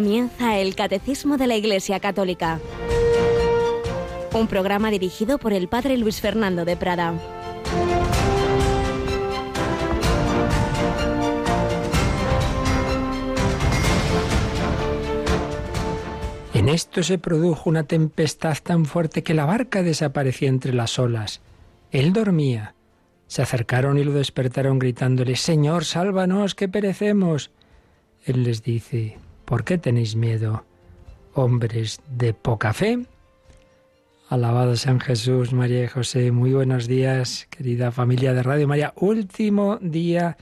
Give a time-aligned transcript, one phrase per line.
[0.00, 2.58] Comienza el Catecismo de la Iglesia Católica,
[4.32, 7.12] un programa dirigido por el Padre Luis Fernando de Prada.
[16.54, 21.42] En esto se produjo una tempestad tan fuerte que la barca desapareció entre las olas.
[21.90, 22.74] Él dormía.
[23.26, 27.50] Se acercaron y lo despertaron gritándole, Señor, sálvanos, que perecemos.
[28.24, 29.18] Él les dice,
[29.50, 30.64] ¿por qué tenéis miedo,
[31.34, 33.04] hombres de poca fe?
[34.28, 36.30] Alabado San Jesús, María y José.
[36.30, 38.92] Muy buenos días, querida familia de Radio María.
[38.94, 40.36] Último día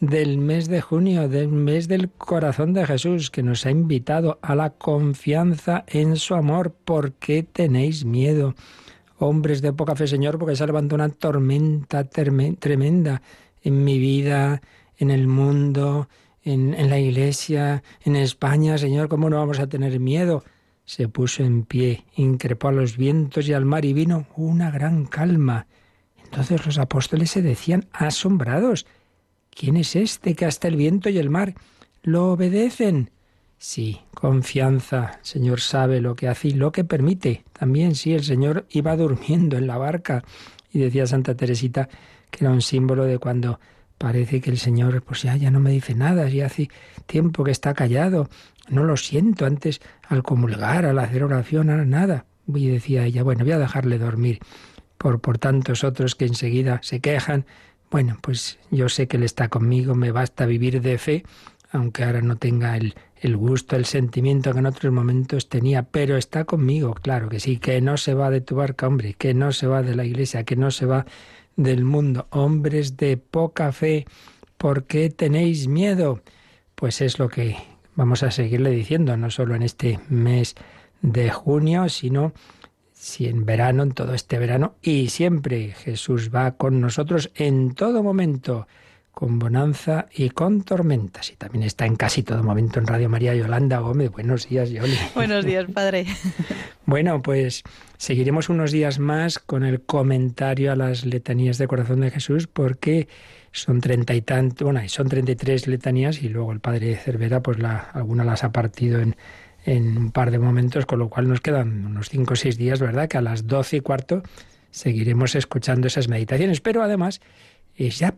[0.00, 4.56] del mes de junio, del mes del corazón de Jesús, que nos ha invitado a
[4.56, 6.72] la confianza en su amor.
[6.72, 8.56] ¿Por qué tenéis miedo?
[9.20, 13.22] Hombres de poca fe, Señor, porque se levantado una tormenta tremenda
[13.62, 14.60] en mi vida,
[14.96, 16.08] en el mundo,
[16.48, 18.78] en, la iglesia, en España.
[18.78, 20.44] Señor, ¿cómo no vamos a tener miedo?
[20.84, 25.04] Se puso en pie, increpó a los vientos y al mar y vino una gran
[25.04, 25.66] calma.
[26.24, 28.86] Entonces los apóstoles se decían asombrados
[29.58, 31.54] ¿Quién es este que hasta el viento y el mar
[32.02, 33.10] lo obedecen?
[33.58, 35.18] Sí, confianza.
[35.18, 37.42] El Señor sabe lo que hace y lo que permite.
[37.52, 40.22] También sí, el Señor iba durmiendo en la barca.
[40.72, 41.88] Y decía Santa Teresita
[42.30, 43.58] que era un símbolo de cuando
[43.98, 46.70] parece que el Señor, pues ya, ya no me dice nada, ya hace
[47.06, 48.28] tiempo que está callado.
[48.68, 52.26] No lo siento antes al comulgar, al hacer oración, nada.
[52.54, 54.38] Y decía ella, bueno, voy a dejarle dormir
[54.96, 57.44] por, por tantos otros que enseguida se quejan
[57.90, 61.24] bueno, pues yo sé que Él está conmigo, me basta vivir de fe,
[61.70, 66.16] aunque ahora no tenga el, el gusto, el sentimiento que en otros momentos tenía, pero
[66.16, 69.52] está conmigo, claro que sí, que no se va de tu barca, hombre, que no
[69.52, 71.06] se va de la iglesia, que no se va
[71.58, 72.26] del mundo.
[72.30, 74.06] Hombres de poca fe,
[74.56, 76.22] ¿por qué tenéis miedo?
[76.74, 77.56] Pues es lo que
[77.94, 80.54] vamos a seguirle diciendo, no solo en este mes
[81.02, 82.32] de junio, sino
[82.92, 88.02] si en verano, en todo este verano, y siempre Jesús va con nosotros en todo
[88.02, 88.66] momento,
[89.18, 91.32] con bonanza y con tormentas.
[91.32, 94.12] Y también está en casi todo momento en Radio María Yolanda Gómez.
[94.12, 94.96] Buenos días, Yoli.
[95.16, 96.06] Buenos días, padre.
[96.86, 97.64] Bueno, pues
[97.96, 103.08] seguiremos unos días más con el comentario a las letanías de corazón de Jesús, porque
[103.50, 107.42] son treinta y tantos, bueno, son treinta y tres letanías y luego el padre Cervera,
[107.42, 109.16] pues la, alguna las ha partido en
[109.64, 112.80] en un par de momentos, con lo cual nos quedan unos cinco o seis días,
[112.80, 113.08] ¿verdad?
[113.08, 114.22] Que a las doce y cuarto
[114.70, 116.60] seguiremos escuchando esas meditaciones.
[116.60, 117.20] Pero además,
[117.78, 118.14] ya,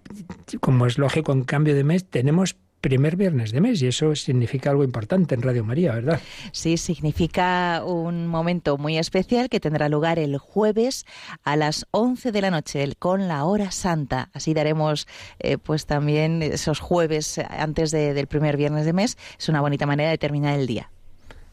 [0.60, 4.71] como es lógico, en cambio de mes, tenemos primer viernes de mes y eso significa
[4.71, 6.21] algo importante en Radio María, ¿verdad?
[6.53, 11.04] Sí, significa un momento muy especial que tendrá lugar el jueves
[11.44, 14.31] a las 11 de la noche con la hora santa.
[14.32, 15.06] Así daremos
[15.38, 19.19] eh, pues también esos jueves antes del primer viernes de mes.
[19.38, 20.91] Es una bonita manera de terminar el día.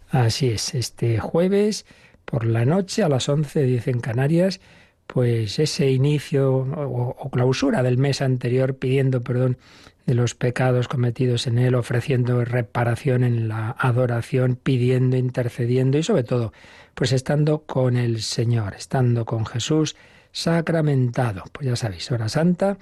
[0.09, 1.85] Así es, este jueves
[2.23, 4.62] por la noche a las 11, dicen Canarias,
[5.07, 9.57] pues ese inicio o, clausura del mes anterior pidiendo perdón
[10.06, 16.23] de los pecados cometidos en él, ofreciendo reparación en la adoración, pidiendo, intercediendo y sobre
[16.23, 16.53] todo,
[16.94, 19.96] pues estando con el Señor, estando con Jesús
[20.31, 21.44] sacramentado.
[21.51, 22.78] Pues ya sabéis, hora santa,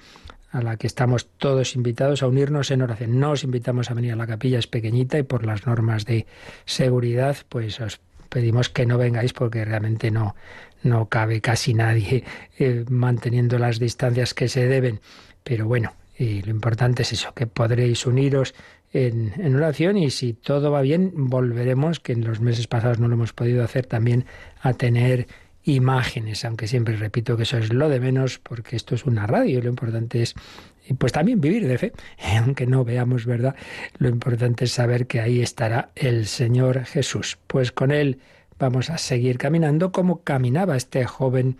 [0.52, 3.18] a la que estamos todos invitados a unirnos en oración.
[3.18, 6.26] No os invitamos a venir a la capilla, es pequeñita y por las normas de
[6.64, 10.36] seguridad, pues os pedimos que no vengáis porque realmente no,
[10.86, 12.24] no cabe casi nadie
[12.58, 15.00] eh, manteniendo las distancias que se deben.
[15.44, 18.54] Pero bueno, y lo importante es eso, que podréis uniros
[18.92, 23.08] en, en, oración y si todo va bien, volveremos, que en los meses pasados no
[23.08, 24.24] lo hemos podido hacer también,
[24.62, 25.26] a tener
[25.64, 29.60] imágenes, aunque siempre repito que eso es lo de menos porque esto es una radio,
[29.60, 30.34] lo importante es
[30.98, 31.92] pues también vivir de fe,
[32.38, 33.56] aunque no veamos verdad,
[33.98, 37.38] lo importante es saber que ahí estará el Señor Jesús.
[37.46, 38.20] Pues con él
[38.58, 41.56] vamos a seguir caminando como caminaba este joven,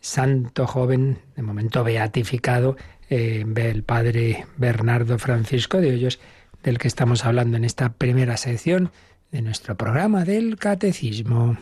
[0.00, 2.76] santo joven, de momento beatificado,
[3.08, 6.20] el padre Bernardo Francisco de Hoyos,
[6.62, 8.90] del que estamos hablando en esta primera sección
[9.32, 11.58] de nuestro programa del Catecismo.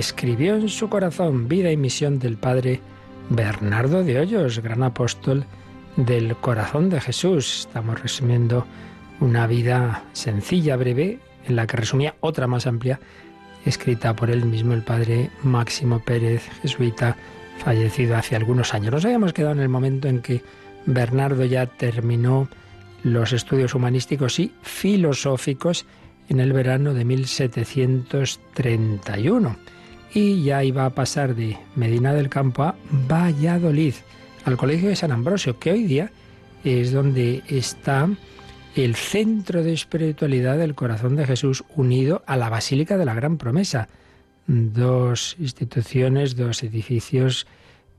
[0.00, 2.80] Escribió en su corazón vida y misión del padre
[3.28, 5.44] Bernardo de Hoyos, gran apóstol
[5.96, 7.66] del corazón de Jesús.
[7.66, 8.66] Estamos resumiendo
[9.20, 12.98] una vida sencilla, breve, en la que resumía otra más amplia
[13.66, 17.18] escrita por él mismo, el padre Máximo Pérez, jesuita,
[17.58, 18.92] fallecido hace algunos años.
[18.92, 20.42] Nos habíamos quedado en el momento en que
[20.86, 22.48] Bernardo ya terminó
[23.04, 25.84] los estudios humanísticos y filosóficos
[26.30, 29.58] en el verano de 1731
[30.12, 32.74] y ya iba a pasar de Medina del Campo a
[33.08, 33.94] Valladolid,
[34.44, 36.10] al Colegio de San Ambrosio, que hoy día
[36.64, 38.08] es donde está
[38.74, 43.38] el centro de espiritualidad del corazón de Jesús unido a la Basílica de la Gran
[43.38, 43.88] Promesa.
[44.46, 47.46] Dos instituciones, dos edificios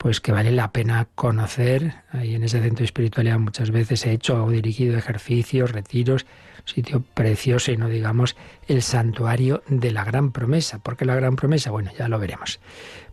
[0.02, 1.94] pues que vale la pena conocer.
[2.10, 6.26] Ahí en ese centro de espiritualidad muchas veces he hecho o dirigido ejercicios, retiros,
[6.66, 8.36] sitio precioso y no digamos
[8.68, 10.80] el santuario de la gran promesa.
[10.80, 11.70] ¿Por qué la gran promesa?
[11.70, 12.60] Bueno, ya lo veremos.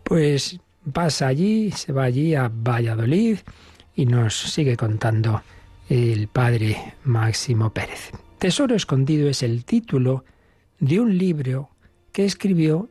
[0.03, 0.59] Pues
[0.91, 3.37] pasa allí, se va allí a Valladolid
[3.95, 5.43] y nos sigue contando
[5.89, 8.11] el padre Máximo Pérez.
[8.39, 10.25] Tesoro escondido es el título
[10.79, 11.69] de un libro
[12.11, 12.89] que escribió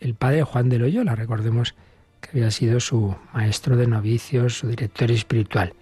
[0.00, 1.74] el padre Juan de Loyola, recordemos
[2.20, 5.74] que había sido su maestro de novicios, su director espiritual.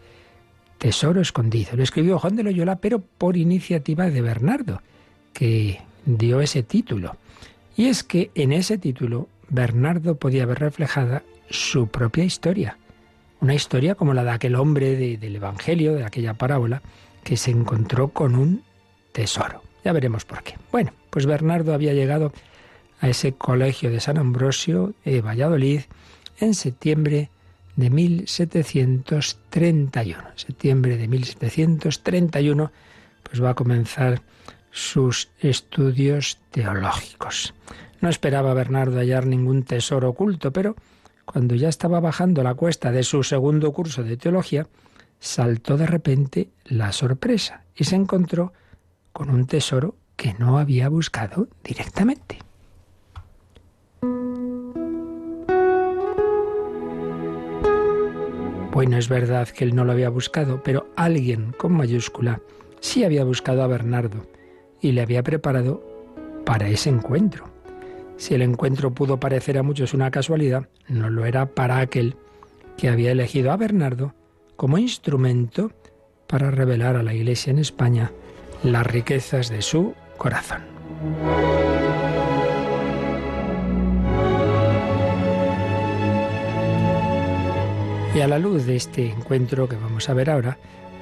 [0.79, 1.71] Tesoro escondido.
[1.75, 4.83] Lo escribió Juan de Loyola, pero por iniciativa de Bernardo,
[5.33, 7.17] que dio ese título.
[7.77, 12.79] Y es que en ese título Bernardo podía ver reflejada su propia historia.
[13.41, 16.83] Una historia como la de aquel hombre del Evangelio, de aquella parábola,
[17.23, 18.63] que se encontró con un
[19.13, 19.63] tesoro.
[19.85, 20.57] Ya veremos por qué.
[20.73, 22.33] Bueno, pues Bernardo había llegado
[23.01, 25.83] a ese colegio de San Ambrosio, de Valladolid,
[26.39, 27.31] en septiembre
[27.77, 30.23] de 1731.
[30.35, 32.73] Septiembre de 1731,
[33.23, 34.23] pues va a comenzar
[34.71, 37.55] sus estudios teológicos.
[38.01, 40.77] No esperaba Bernardo hallar ningún tesoro oculto, pero
[41.25, 44.67] cuando ya estaba bajando la cuesta de su segundo curso de teología,
[45.19, 48.53] saltó de repente la sorpresa y se encontró
[49.13, 52.39] con un tesoro que no había buscado directamente.
[58.77, 62.43] Bueno, es verdad que él no lo había buscado, pero alguien con mayúscula
[62.81, 64.27] sí había buscado a Bernardo
[64.83, 65.83] y le había preparado
[66.45, 67.47] para ese encuentro.
[68.19, 72.17] Si el encuentro pudo parecer a muchos una casualidad, no lo era para aquel
[72.77, 74.15] que había elegido a Bernardo
[74.57, 75.73] como instrumento
[76.27, 78.13] para revelar a la Iglesia en España
[78.63, 80.61] las riquezas de su corazón.
[88.17, 90.57] Y a la luz de este encuentro que vamos a ver ahora,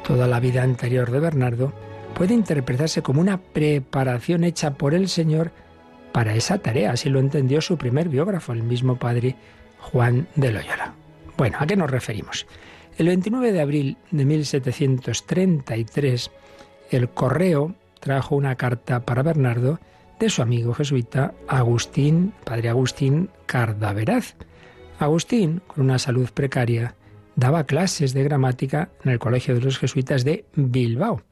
[0.04, 1.72] toda la vida anterior de Bernardo
[2.12, 5.52] puede interpretarse como una preparación hecha por el Señor
[6.10, 9.36] para esa tarea, así lo entendió su primer biógrafo, el mismo padre
[9.78, 10.94] Juan de Loyola.
[11.36, 12.48] Bueno, ¿a qué nos referimos?
[12.98, 16.32] El 29 de abril de 1733,
[16.90, 19.78] el correo trajo una carta para Bernardo
[20.18, 24.34] de su amigo jesuita Agustín, padre Agustín Cardaveraz.
[24.98, 26.96] Agustín, con una salud precaria,
[27.36, 31.22] daba clases de gramática en el Colegio de los Jesuitas de Bilbao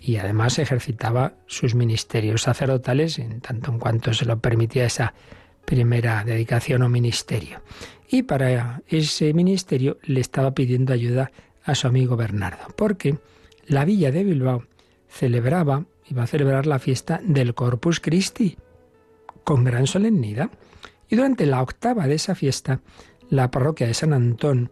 [0.00, 5.14] y además ejercitaba sus ministerios sacerdotales en tanto en cuanto se lo permitía esa
[5.64, 7.60] primera dedicación o ministerio.
[8.08, 11.30] Y para ese ministerio le estaba pidiendo ayuda
[11.64, 13.18] a su amigo Bernardo, porque
[13.66, 14.64] la villa de Bilbao
[15.08, 18.56] celebraba, iba a celebrar la fiesta del Corpus Christi
[19.44, 20.50] con gran solemnidad.
[21.08, 22.80] Y durante la octava de esa fiesta,
[23.28, 24.70] la parroquia de San Antón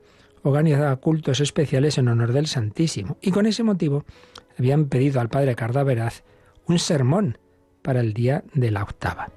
[0.49, 3.17] organizaba cultos especiales en honor del Santísimo.
[3.21, 4.05] Y con ese motivo
[4.59, 6.23] habían pedido al padre Cardaveraz
[6.67, 7.39] un sermón
[7.83, 9.31] para el día de la octava.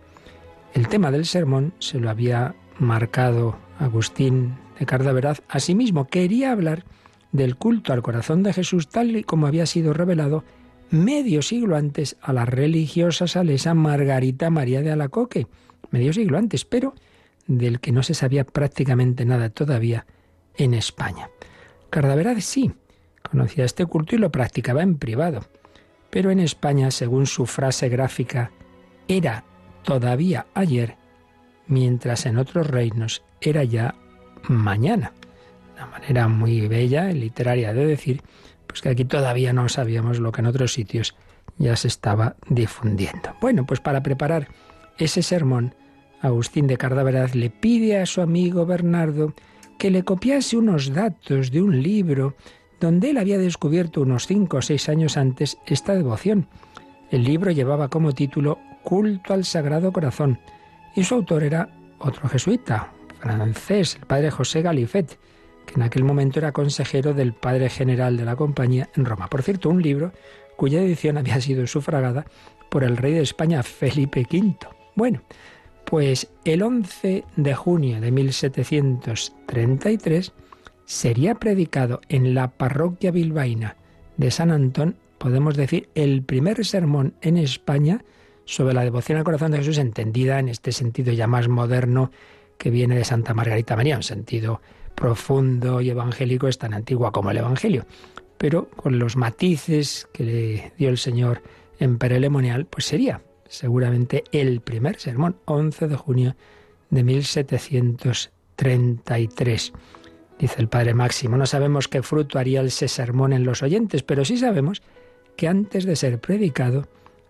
[0.73, 5.41] El tema del sermón se lo había marcado Agustín de Cardaveraz.
[5.49, 6.85] Asimismo, quería hablar
[7.31, 10.43] del culto al corazón de Jesús tal y como había sido revelado
[10.91, 15.47] medio siglo antes a la religiosa salesa Margarita María de Alacoque,
[15.91, 16.95] medio siglo antes, pero
[17.47, 20.05] del que no se sabía prácticamente nada todavía
[20.59, 21.29] en España.
[21.89, 22.71] Cardaveraz sí,
[23.23, 25.45] conocía este culto y lo practicaba en privado,
[26.09, 28.51] pero en España, según su frase gráfica,
[29.07, 29.43] era
[29.83, 30.97] todavía ayer,
[31.67, 33.95] mientras en otros reinos era ya
[34.43, 35.13] mañana.
[35.75, 38.21] Una manera muy bella y literaria de decir,
[38.67, 41.15] pues que aquí todavía no sabíamos lo que en otros sitios
[41.57, 43.33] ya se estaba difundiendo.
[43.41, 44.49] Bueno, pues para preparar
[44.97, 45.73] ese sermón,
[46.21, 49.33] Agustín de Cardaveraz le pide a su amigo Bernardo
[49.79, 52.35] que le copiase unos datos de un libro
[52.81, 56.47] donde él había descubierto unos cinco o seis años antes esta devoción.
[57.09, 60.37] El libro llevaba como título Culto al Sagrado Corazón
[60.95, 65.17] y su autor era otro jesuita, francés, el padre José Galifet,
[65.65, 69.27] que en aquel momento era consejero del padre general de la compañía en Roma.
[69.27, 70.11] Por cierto, un libro
[70.57, 72.25] cuya edición había sido sufragada
[72.69, 74.57] por el rey de España, Felipe V.
[74.95, 75.21] Bueno,
[75.89, 80.33] Pues el 11 de junio de 1733
[80.85, 83.75] sería predicado en la parroquia bilbaína
[84.15, 88.05] de San Antón, podemos decir, el primer sermón en España
[88.45, 92.11] sobre la devoción al corazón de Jesús, entendida en este sentido ya más moderno
[92.59, 94.61] que viene de Santa Margarita María, un sentido
[94.93, 97.87] profundo y evangélico, es tan antigua como el Evangelio,
[98.37, 101.41] pero con los matices que le dio el Señor
[101.79, 106.37] en Perelemonial, pues sería seguramente el primer sermón, 11 de junio
[106.89, 109.73] de 1733.
[110.39, 114.23] Dice el padre Máximo, no sabemos qué fruto haría ese sermón en los oyentes, pero
[114.23, 114.81] sí sabemos
[115.35, 116.87] que antes de ser predicado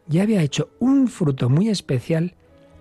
[0.07, 2.35] ya había hecho un fruto muy especial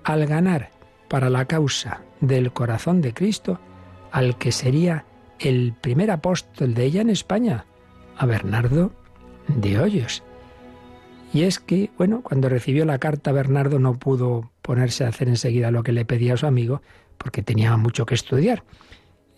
[0.04, 0.70] al ganar
[1.08, 3.58] para la causa del corazón de Cristo
[4.10, 5.04] al que sería
[5.38, 7.66] el primer apóstol de ella en España,
[8.16, 8.92] a Bernardo
[9.48, 10.22] de Hoyos.
[11.32, 15.70] Y es que, bueno, cuando recibió la carta, Bernardo no pudo ponerse a hacer enseguida
[15.70, 16.82] lo que le pedía a su amigo,
[17.18, 18.64] porque tenía mucho que estudiar.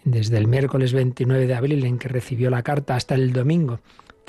[0.05, 3.81] Desde el miércoles 29 de abril en que recibió la carta hasta el domingo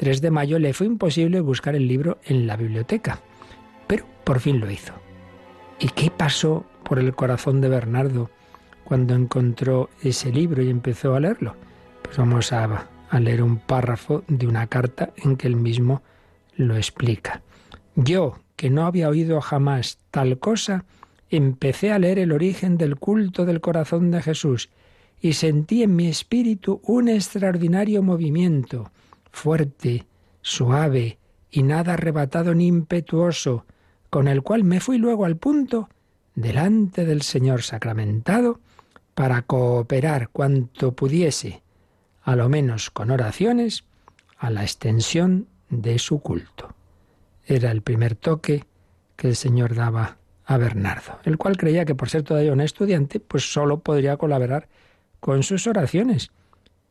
[0.01, 3.19] 3 de mayo le fue imposible buscar el libro en la biblioteca.
[3.85, 4.93] Pero por fin lo hizo.
[5.79, 8.31] ¿Y qué pasó por el corazón de Bernardo
[8.83, 11.55] cuando encontró ese libro y empezó a leerlo?
[12.01, 12.87] Pues vamos a,
[13.19, 16.01] leer un párrafo de una carta en que él mismo
[16.55, 17.43] lo explica.
[17.95, 20.85] Yo, que no había oído jamás tal cosa,
[21.29, 24.69] empecé a leer el origen del culto del corazón de Jesús
[25.19, 28.91] y sentí en mi espíritu un extraordinario movimiento,
[29.31, 30.05] fuerte,
[30.41, 31.19] suave
[31.49, 33.65] y nada arrebatado ni impetuoso,
[34.09, 35.89] con el cual me fui luego al punto
[36.33, 38.59] delante del Señor sacramentado
[39.13, 41.61] para cooperar cuanto pudiese,
[42.23, 43.83] a lo menos con oraciones,
[44.37, 46.73] a la extensión de su culto
[47.45, 48.65] era el primer toque
[49.15, 53.19] que el Señor daba a Bernardo, el cual creía que por ser todavía un estudiante,
[53.19, 54.67] pues solo podría colaborar
[55.19, 56.31] con sus oraciones.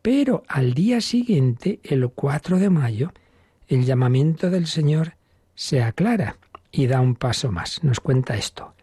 [0.02, 3.12] Pero al día siguiente, el 4 de mayo,
[3.68, 5.14] el llamamiento del Señor
[5.54, 6.36] se aclara
[6.72, 7.84] y da un paso más.
[7.84, 8.74] Nos cuenta esto.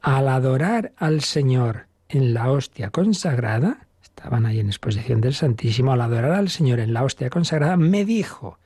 [0.00, 6.00] Al adorar al Señor en la hostia consagrada, estaban ahí en exposición del Santísimo, al
[6.00, 8.58] adorar al Señor en la hostia consagrada, me dijo,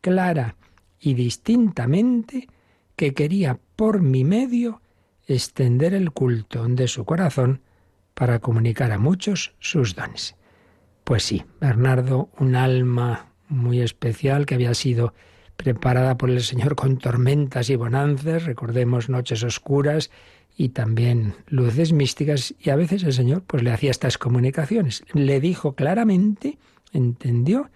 [0.00, 0.56] Clara,
[1.00, 2.48] y distintamente
[2.96, 4.82] que quería por mi medio
[5.26, 7.62] extender el culto de su corazón
[8.14, 10.36] para comunicar a muchos sus dones.
[11.04, 15.14] Pues sí, Bernardo, un alma muy especial que había sido
[15.56, 20.10] preparada por el Señor con tormentas y bonanzas, recordemos noches oscuras
[20.56, 25.04] y también luces místicas, y a veces el Señor pues le hacía estas comunicaciones.
[25.12, 26.58] Le dijo claramente,
[26.92, 27.70] entendió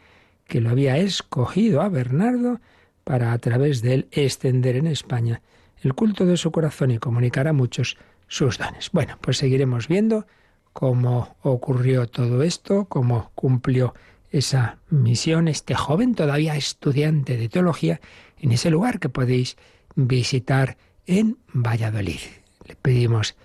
[0.47, 2.61] que lo había escogido a Bernardo
[3.05, 5.43] para a través de él extender en España
[5.83, 7.97] el culto de su corazón y comunicar a muchos
[8.27, 8.91] sus dones.
[8.93, 10.27] Bueno, pues seguiremos viendo
[10.73, 13.95] cómo ocurrió todo esto, cómo cumplió
[14.31, 18.01] esa misión este joven todavía estudiante de teología
[18.39, 19.57] en ese lugar que podéis
[19.95, 22.21] visitar en Valladolid.
[22.67, 23.37] Le pedimos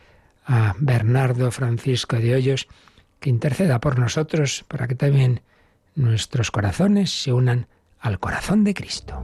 [0.45, 2.67] a Bernardo Francisco de Hoyos
[3.19, 5.41] que interceda por nosotros para que también
[5.93, 7.67] nuestros corazones se unan
[7.99, 9.23] al corazón de Cristo.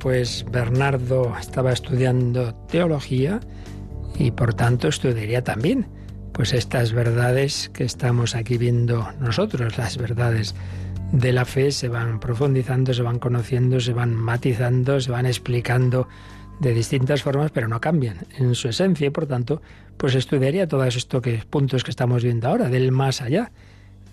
[0.00, 3.40] Pues Bernardo estaba estudiando teología
[4.18, 5.86] y por tanto estudiaría también
[6.32, 10.54] pues estas verdades que estamos aquí viendo nosotros, las verdades
[11.12, 16.08] de la fe se van profundizando, se van conociendo, se van matizando, se van explicando
[16.60, 19.60] de distintas formas, pero no cambian en su esencia y por tanto,
[19.96, 23.50] pues estudiaría todos estos puntos que estamos viendo ahora, del más allá,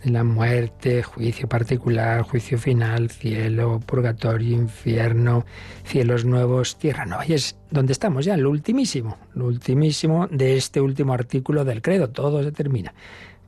[0.03, 5.45] la muerte, juicio particular, juicio final, cielo, purgatorio, infierno,
[5.83, 7.25] cielos nuevos, tierra nueva.
[7.25, 12.09] Y es donde estamos ya, lo ultimísimo, lo ultimísimo de este último artículo del credo.
[12.09, 12.93] Todo se termina.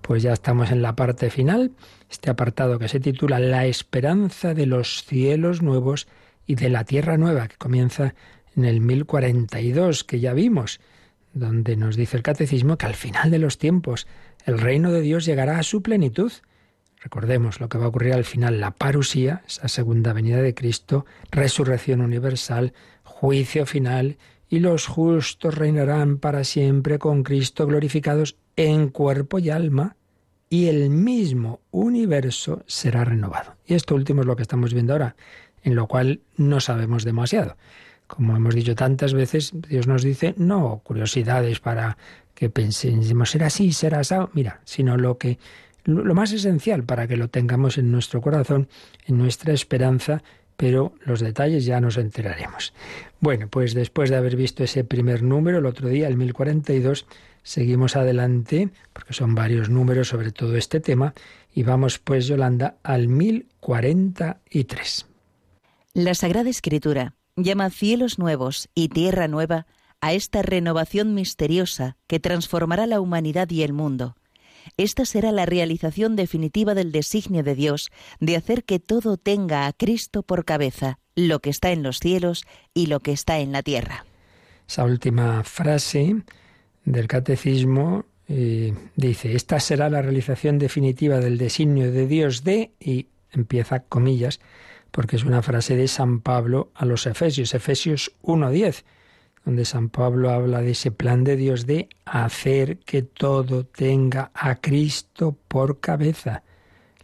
[0.02, 1.72] Pues ya estamos en la parte final,
[2.10, 6.08] este apartado que se titula La esperanza de los cielos nuevos
[6.48, 8.16] y de la tierra nueva, que comienza
[8.56, 10.80] en el 1042, que ya vimos,
[11.34, 14.08] donde nos dice el catecismo que al final de los tiempos
[14.50, 16.32] el reino de Dios llegará a su plenitud.
[17.02, 21.06] Recordemos lo que va a ocurrir al final, la parusía, esa segunda venida de Cristo,
[21.32, 24.18] resurrección universal, juicio final
[24.50, 29.96] y los justos reinarán para siempre con Cristo glorificados en cuerpo y alma,
[30.50, 33.56] y el mismo universo será renovado.
[33.68, 35.16] Y esto último es lo que estamos viendo ahora,
[35.62, 37.56] en lo cual no sabemos demasiado.
[38.08, 41.98] Como hemos dicho tantas veces, Dios nos dice no curiosidades para
[42.40, 45.38] que pensemos será así, será así, mira, sino lo que
[45.84, 48.70] lo más esencial para que lo tengamos en nuestro corazón,
[49.08, 50.24] en nuestra esperanza,
[50.56, 52.74] pero los detalles ya nos enteraremos.
[53.20, 57.08] Bueno, pues después de haber visto ese primer número, el otro día, el 1042,
[57.44, 61.14] seguimos adelante, porque son varios números sobre todo este tema,
[61.54, 65.08] y vamos pues, Yolanda, al 1043.
[65.94, 69.66] La Sagrada Escritura llama cielos nuevos y tierra nueva
[70.02, 74.16] a esta renovación misteriosa que transformará la humanidad y el mundo.
[74.78, 79.74] Esta será la realización definitiva del designio de Dios de hacer que todo tenga a
[79.74, 83.64] Cristo por cabeza, lo que está en los cielos y lo que está en la
[83.64, 84.06] tierra.
[84.68, 86.16] Esa última frase
[86.86, 93.08] del catecismo eh, dice, esta será la realización definitiva del designio de Dios de, y
[93.32, 94.40] empieza comillas,
[94.92, 98.84] porque es una frase de San Pablo a los Efesios, Efesios 1.10,
[99.46, 104.56] donde San Pablo habla de ese plan de Dios de hacer que todo tenga a
[104.56, 106.44] Cristo por cabeza,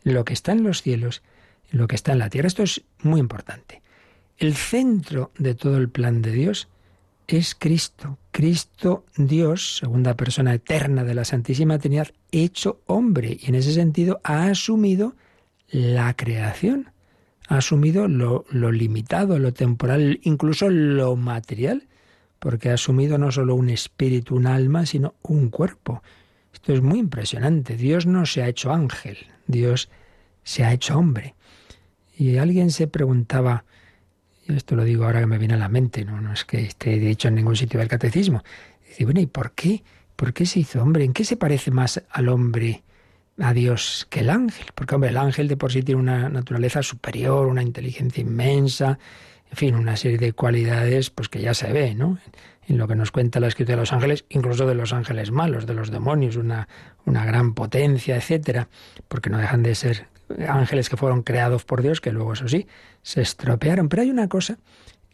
[0.03, 1.23] lo que está en los cielos
[1.71, 2.47] y lo que está en la tierra.
[2.47, 3.81] Esto es muy importante.
[4.37, 6.67] El centro de todo el plan de Dios
[7.27, 8.17] es Cristo.
[8.31, 14.19] Cristo Dios, segunda persona eterna de la Santísima Trinidad, hecho hombre y en ese sentido
[14.23, 15.15] ha asumido
[15.69, 16.91] la creación
[17.47, 21.87] ha asumido lo, limitado, lo temporal, incluso lo material,
[22.45, 26.03] porque ha asumido no solo un espíritu, un alma, sino un cuerpo.
[26.53, 27.75] Esto es muy impresionante.
[27.75, 29.89] Dios no se ha hecho ángel, Dios
[30.43, 31.33] se ha hecho hombre.
[32.15, 33.65] Y alguien se preguntaba,
[34.47, 36.59] y esto lo digo ahora que me viene a la mente, no, no es que
[36.59, 38.43] esté dicho en ningún sitio del catecismo,
[38.87, 39.83] dice, bueno, ¿y por qué?
[40.15, 41.03] ¿Por qué se hizo hombre?
[41.03, 42.83] ¿En qué se parece más al hombre
[43.39, 46.83] a Dios que el ángel, porque hombre, el ángel de por sí tiene una naturaleza
[46.83, 48.99] superior, una inteligencia inmensa,
[49.51, 52.17] en fin, una serie de cualidades pues que ya se ve, ¿no?
[52.67, 55.65] En lo que nos cuenta la escritura de los ángeles, incluso de los ángeles malos,
[55.65, 56.67] de los demonios, una,
[57.05, 58.69] una gran potencia, etcétera,
[59.07, 60.07] porque no dejan de ser
[60.47, 62.67] ángeles que fueron creados por Dios, que luego, eso sí,
[63.03, 63.89] se estropearon.
[63.89, 64.57] Pero hay una cosa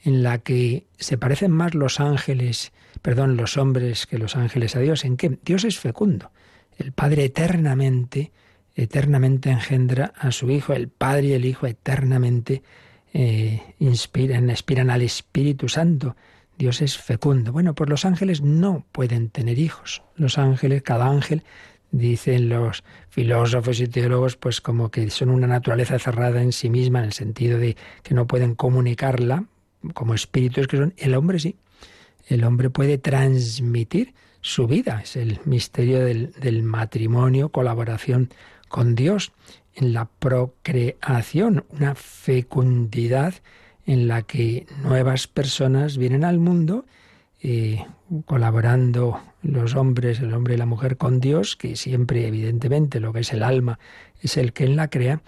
[0.03, 4.79] en la que se parecen más los ángeles, perdón, los hombres que los ángeles a
[4.79, 6.31] Dios, en que Dios es fecundo.
[6.77, 8.31] El Padre eternamente,
[8.75, 12.63] eternamente engendra a su Hijo, el Padre y el Hijo eternamente
[13.13, 16.15] eh, inspiran, inspiran al Espíritu Santo.
[16.57, 17.51] Dios es fecundo.
[17.51, 20.03] Bueno, pues los ángeles no pueden tener hijos.
[20.15, 21.43] Los ángeles, cada ángel,
[21.91, 26.99] dicen los filósofos y teólogos, pues como que son una naturaleza cerrada en sí misma,
[26.99, 29.45] en el sentido de que no pueden comunicarla
[29.93, 30.93] como espíritus que son.
[30.97, 31.55] El hombre sí.
[32.27, 35.01] El hombre puede transmitir su vida.
[35.03, 38.29] Es el misterio del, matrimonio, colaboración
[38.67, 39.31] con Dios
[39.75, 43.35] en la procreación, una fecundidad
[43.85, 46.85] en la que nuevas personas vienen al mundo
[47.43, 47.85] eh,
[48.25, 53.21] colaborando los hombres, el hombre y la mujer con Dios, que siempre evidentemente lo que
[53.21, 53.79] es el alma
[54.21, 55.21] es el que la crea,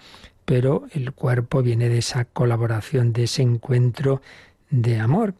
[0.44, 4.22] pero el cuerpo viene de esa colaboración, de ese encuentro
[4.70, 5.34] de amor.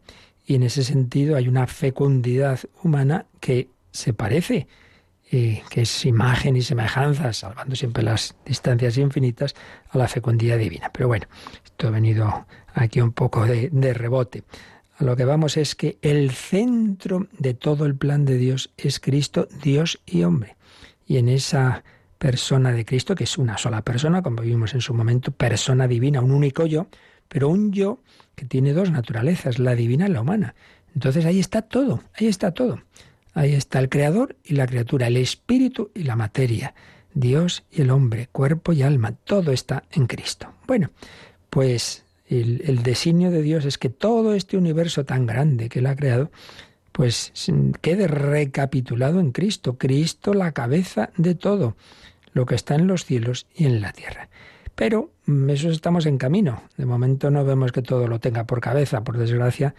[0.45, 4.67] Y en ese sentido hay una fecundidad humana que se parece,
[5.29, 9.55] que es imagen y semejanza, salvando siempre las distancias infinitas,
[9.89, 10.91] a la fecundidad divina.
[10.93, 11.27] Pero bueno,
[11.63, 14.43] esto ha venido aquí un poco de, de rebote.
[14.97, 18.99] A lo que vamos es que el centro de todo el plan de Dios es
[18.99, 20.55] Cristo, Dios y hombre.
[21.05, 21.83] Y en esa
[22.17, 26.21] persona de Cristo, que es una sola persona, como vimos en su momento, persona divina,
[26.21, 26.87] un único yo,
[27.27, 27.99] pero un yo
[28.35, 30.55] que tiene dos naturalezas, la divina y la humana.
[30.93, 32.79] Entonces ahí está todo, ahí está todo.
[33.35, 36.73] Ahí está el creador y la criatura, el espíritu y la materia,
[37.13, 40.53] Dios y el hombre, cuerpo y alma, todo está en Cristo.
[40.65, 40.89] Bueno,
[41.49, 45.97] pues el, designio de Dios es que todo este universo tan grande que Él ha
[45.97, 46.31] creado,
[46.93, 47.33] pues
[47.81, 51.75] quede recapitulado en Cristo, Cristo la cabeza de todo,
[52.31, 54.29] lo que está en los cielos y en la tierra.
[54.75, 56.63] Pero mm, eso estamos en camino.
[56.77, 59.75] De momento no vemos que todo lo tenga por cabeza, por desgracia,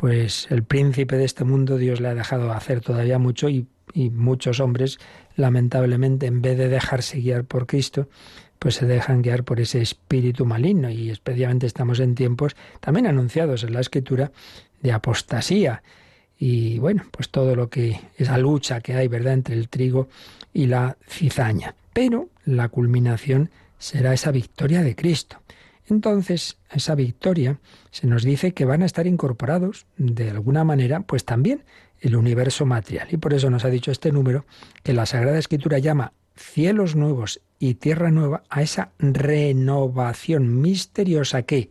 [0.00, 4.58] pues el príncipe de este mundo Dios le ha dejado hacer todavía mucho y, muchos
[4.58, 4.98] hombres,
[5.36, 8.08] lamentablemente, en vez de dejarse guiar por Cristo,
[8.58, 13.62] pues se dejan guiar por ese espíritu maligno y especialmente estamos en tiempos también anunciados
[13.62, 14.32] en la escritura
[14.80, 15.82] de apostasía
[16.38, 20.08] y bueno, pues todo lo que esa lucha que hay, ¿verdad?, entre el trigo
[20.54, 21.74] y la cizaña.
[21.92, 25.42] Pero la culminación será esa victoria de Cristo.
[25.90, 31.24] Entonces, esa victoria se nos dice que van a estar incorporados, de alguna manera, pues
[31.24, 31.64] también
[32.00, 33.08] el universo material.
[33.10, 34.46] Y por eso nos ha dicho este número
[34.82, 41.70] que la Sagrada Escritura llama cielos nuevos y tierra nueva a esa renovación misteriosa que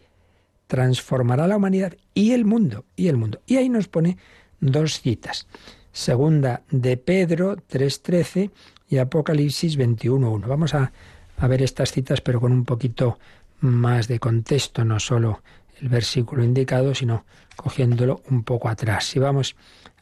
[0.67, 3.41] transformará la humanidad y el mundo, y el mundo.
[3.47, 4.17] Y ahí nos pone
[4.59, 5.47] dos citas.
[5.91, 8.51] Segunda de Pedro 3.13
[8.87, 10.47] y Apocalipsis 21.1.
[10.47, 10.91] Vamos a,
[11.37, 13.17] a ver estas citas, pero con un poquito
[13.59, 15.41] más de contexto, no solo
[15.81, 19.05] el versículo indicado, sino cogiéndolo un poco atrás.
[19.05, 19.55] Si vamos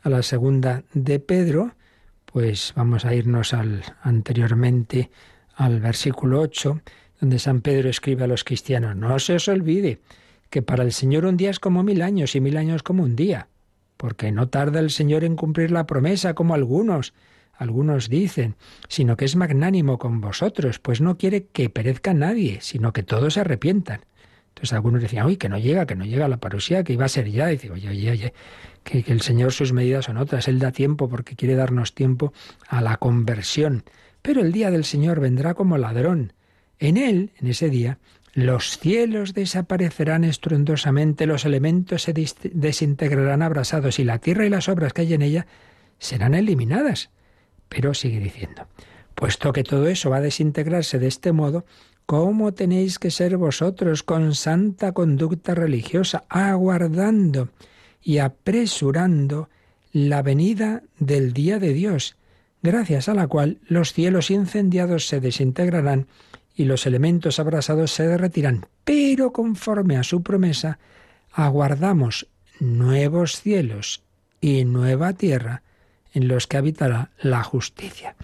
[0.03, 1.73] a la segunda de Pedro,
[2.25, 5.09] pues vamos a irnos al anteriormente
[5.55, 6.81] al versículo 8,
[7.19, 9.99] donde San Pedro escribe a los cristianos, no se os olvide
[10.49, 13.15] que para el Señor un día es como mil años y mil años como un
[13.15, 13.47] día,
[13.97, 17.13] porque no tarda el Señor en cumplir la promesa como algunos,
[17.57, 18.55] algunos dicen,
[18.87, 23.33] sino que es magnánimo con vosotros, pues no quiere que perezca nadie, sino que todos
[23.33, 24.01] se arrepientan.
[24.49, 27.09] Entonces algunos decían, uy, que no llega, que no llega la parusía, que iba a
[27.09, 27.51] ser ya.
[27.51, 28.33] Y digo, oye, oye, oye,
[28.83, 32.33] que, que el Señor sus medidas son otras, Él da tiempo porque quiere darnos tiempo
[32.67, 33.83] a la conversión.
[34.21, 36.33] Pero el día del Señor vendrá como ladrón.
[36.79, 37.99] En Él, en ese día,
[38.33, 44.93] los cielos desaparecerán estruendosamente, los elementos se desintegrarán abrasados y la tierra y las obras
[44.93, 45.47] que hay en ella
[45.97, 47.09] serán eliminadas.
[47.69, 48.67] Pero sigue diciendo,
[49.15, 51.65] puesto que todo eso va a desintegrarse de este modo,
[52.05, 57.49] ¿cómo tenéis que ser vosotros con santa conducta religiosa, aguardando
[58.01, 59.49] y apresurando
[59.91, 62.15] la venida del día de Dios,
[62.61, 66.07] gracias a la cual los cielos incendiados se desintegrarán
[66.55, 70.79] y los elementos abrasados se derretirán, pero conforme a su promesa,
[71.31, 72.27] aguardamos
[72.59, 74.03] nuevos cielos
[74.41, 75.63] y nueva tierra
[76.13, 78.15] en los que habitará la justicia.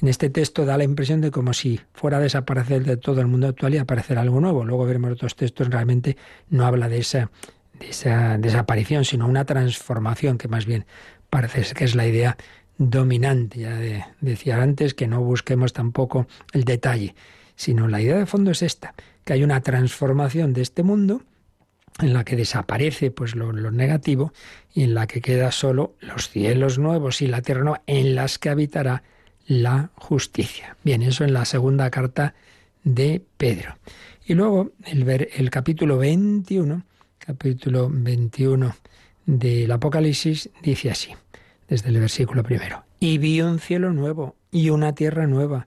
[0.00, 3.26] En este texto da la impresión de como si fuera a desaparecer de todo el
[3.26, 4.64] mundo actual y aparecer algo nuevo.
[4.64, 6.16] Luego veremos otros textos, realmente
[6.48, 7.30] no habla de esa,
[7.78, 10.86] de esa desaparición, sino una transformación, que más bien
[11.28, 12.38] parece que es la idea
[12.78, 13.60] dominante.
[13.60, 13.78] Ya
[14.20, 17.14] decía antes que no busquemos tampoco el detalle,
[17.54, 21.22] sino la idea de fondo es esta, que hay una transformación de este mundo
[21.98, 24.32] en la que desaparece pues lo, negativo
[24.72, 28.38] y en la que queda solo los cielos nuevos y la tierra nueva en las
[28.38, 29.02] que habitará
[29.46, 30.76] la justicia.
[30.84, 32.34] Bien, eso en la segunda carta
[32.84, 33.76] de Pedro.
[34.24, 36.84] Y luego el, ver, el capítulo 21,
[37.18, 38.74] capítulo 21
[39.26, 41.10] del Apocalipsis dice así,
[41.68, 42.84] desde el versículo primero.
[43.00, 45.66] Y vi un cielo nuevo y una tierra nueva,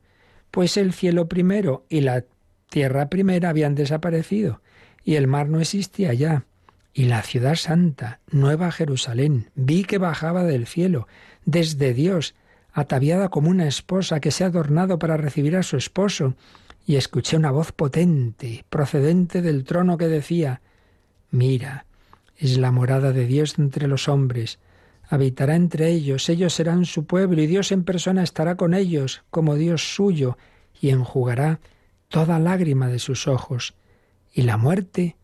[0.52, 2.24] pues el cielo primero y la
[2.70, 4.62] tierra primera habían desaparecido
[5.04, 6.46] y el mar no existía ya.
[6.94, 11.08] Y la ciudad santa, Nueva Jerusalén, vi que bajaba del cielo,
[11.46, 12.36] desde Dios,
[12.72, 16.36] ataviada como una esposa que se ha adornado para recibir a su esposo,
[16.86, 20.62] y escuché una voz potente, procedente del trono que decía,
[21.32, 21.86] Mira,
[22.38, 24.60] es la morada de Dios entre los hombres,
[25.10, 29.56] habitará entre ellos, ellos serán su pueblo, y Dios en persona estará con ellos, como
[29.56, 30.38] Dios suyo,
[30.80, 31.60] y enjugará
[32.08, 33.74] toda lágrima de sus ojos
[34.34, 35.16] y la muerte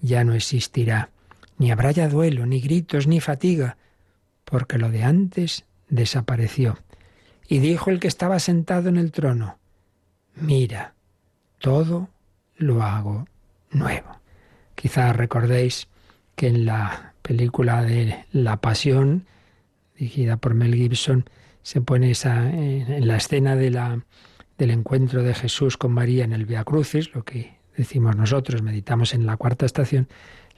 [0.00, 1.10] ya no existirá.
[1.58, 3.76] Ni habrá ya duelo, ni gritos, ni fatiga,
[4.44, 6.78] porque lo de antes desapareció.
[7.46, 9.58] Y dijo el que estaba sentado en el trono,
[10.34, 10.94] mira,
[11.58, 12.08] todo
[12.56, 13.26] lo hago
[13.70, 14.18] nuevo.
[14.74, 15.88] Quizá recordéis
[16.34, 19.26] que en la película de La Pasión,
[19.96, 21.28] dirigida por Mel Gibson,
[21.62, 24.04] se pone esa en la escena de la,
[24.58, 29.14] del encuentro de Jesús con María en el Via Crucis, lo que decimos nosotros, meditamos
[29.14, 30.08] en la cuarta estación,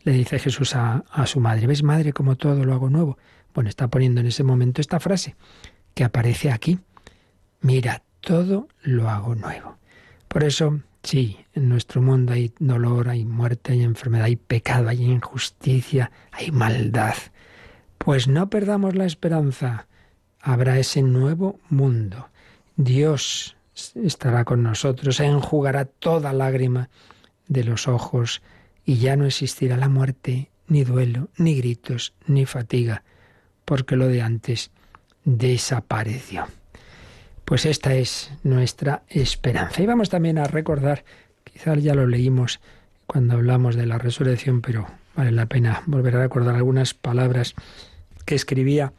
[0.05, 3.19] le dice Jesús a, su madre, ¿ves madre como todo lo hago nuevo?
[3.55, 5.35] Bueno, está poniendo en ese momento esta frase
[5.95, 6.79] que aparece aquí.
[7.61, 9.79] Mira, todo lo hago nuevo.
[10.29, 15.03] Por eso, sí, en nuestro mundo hay dolor, hay muerte, hay enfermedad, hay pecado, hay
[15.03, 17.15] injusticia, hay maldad.
[17.99, 19.89] Pues no perdamos la esperanza.
[20.41, 22.29] Habrá ese nuevo mundo.
[22.77, 23.56] Dios
[24.03, 26.89] estará con nosotros, enjugará toda lágrima
[27.49, 28.43] de los ojos
[28.85, 33.03] y ya no existirá la muerte, ni duelo, ni gritos, ni fatiga,
[33.65, 34.71] porque lo de antes
[35.25, 36.47] desapareció.
[37.45, 39.83] Pues esta es nuestra esperanza.
[39.83, 41.05] Y vamos también a recordar,
[41.45, 42.61] quizás ya lo leímos
[43.07, 47.55] cuando hablamos de la resurrección, pero vale la pena volver a recordar algunas palabras
[48.25, 48.93] que escribía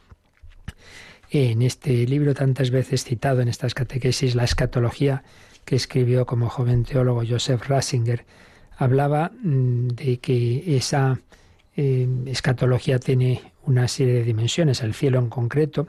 [1.30, 5.22] en este libro tantas veces citado en estas catequesis, La escatología,
[5.64, 8.24] que escribió como joven teólogo Joseph Ratzinger,
[8.76, 11.20] hablaba mm, de que esa
[11.76, 15.88] eh, escatología tiene una serie de dimensiones, el cielo en concreto,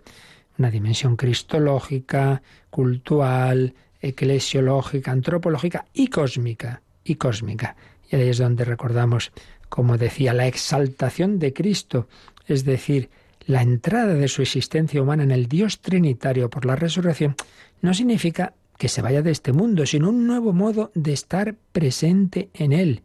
[0.57, 7.75] una dimensión cristológica, cultural, eclesiológica, antropológica y cósmica, y cósmica.
[8.09, 9.31] Y ahí es donde recordamos,
[9.69, 12.07] como decía, la exaltación de Cristo,
[12.47, 13.09] es decir,
[13.49, 17.35] la entrada de su existencia humana en el Dios Trinitario por la resurrección,
[17.81, 22.49] no significa que se vaya de este mundo, sino un nuevo modo de estar presente
[22.53, 23.01] en él.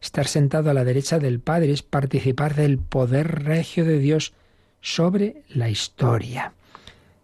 [0.00, 4.34] Estar sentado a la derecha del Padre es participar del poder regio de Dios
[4.80, 6.52] sobre la historia.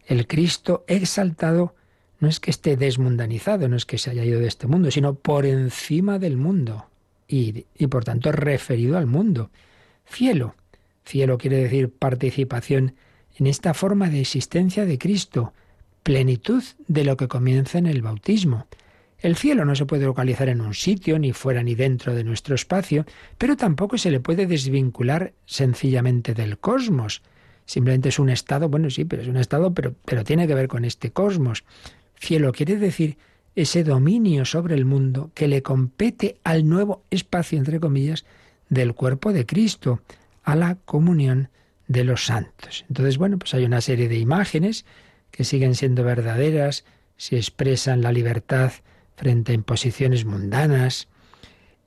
[0.08, 1.76] El Cristo exaltado
[2.18, 5.14] no es que esté desmundanizado, no es que se haya ido de este mundo, sino
[5.14, 6.86] por encima del mundo
[7.28, 9.52] y, y por tanto referido al mundo.
[10.06, 10.56] Cielo.
[11.04, 12.94] Cielo quiere decir participación
[13.36, 15.52] en esta forma de existencia de Cristo,
[16.02, 18.66] plenitud de lo que comienza en el bautismo.
[19.18, 22.54] El cielo no se puede localizar en un sitio, ni fuera ni dentro de nuestro
[22.54, 23.06] espacio,
[23.38, 27.22] pero tampoco se le puede desvincular sencillamente del cosmos.
[27.64, 30.68] Simplemente es un estado, bueno, sí, pero es un estado, pero, pero tiene que ver
[30.68, 31.64] con este cosmos.
[32.20, 33.16] Cielo quiere decir
[33.56, 38.24] ese dominio sobre el mundo que le compete al nuevo espacio, entre comillas,
[38.68, 40.00] del cuerpo de Cristo,
[40.44, 41.48] a la comunión
[41.88, 42.84] de los santos.
[42.88, 44.84] Entonces, bueno, pues hay una serie de imágenes
[45.30, 46.84] que siguen siendo verdaderas
[47.16, 48.72] si expresan la libertad
[49.16, 51.08] frente a imposiciones mundanas,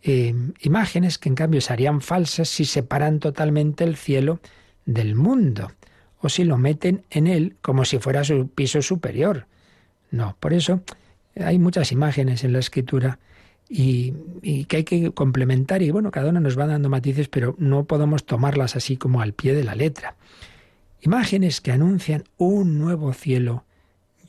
[0.04, 4.40] eh, imágenes que en cambio serían falsas si separan totalmente el cielo
[4.86, 5.72] del mundo
[6.20, 9.48] o si lo meten en él como si fuera su piso superior.
[10.12, 10.82] No, por eso
[11.36, 13.20] hay muchas imágenes en la escritura
[13.70, 14.14] y,
[14.66, 18.26] que hay que complementar y bueno, cada una nos va dando matices, pero no podemos
[18.26, 20.16] tomarlas así como al pie de la letra.
[21.02, 23.66] Imágenes que anuncian un nuevo cielo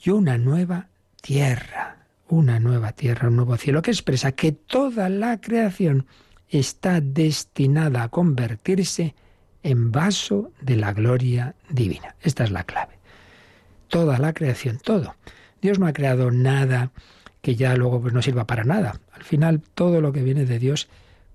[0.02, 0.88] y una nueva
[1.22, 1.96] tierra.
[2.28, 6.06] Una nueva tierra, un nuevo cielo que expresa que toda la creación
[6.50, 9.14] está destinada a convertirse
[9.62, 12.16] en vaso de la gloria divina.
[12.20, 12.98] Esta es la clave.
[13.88, 15.14] Toda la creación, todo.
[15.62, 16.92] Dios no ha creado nada
[17.40, 19.00] que ya luego pues, no sirva para nada.
[19.12, 20.88] Al final todo lo que viene de Dios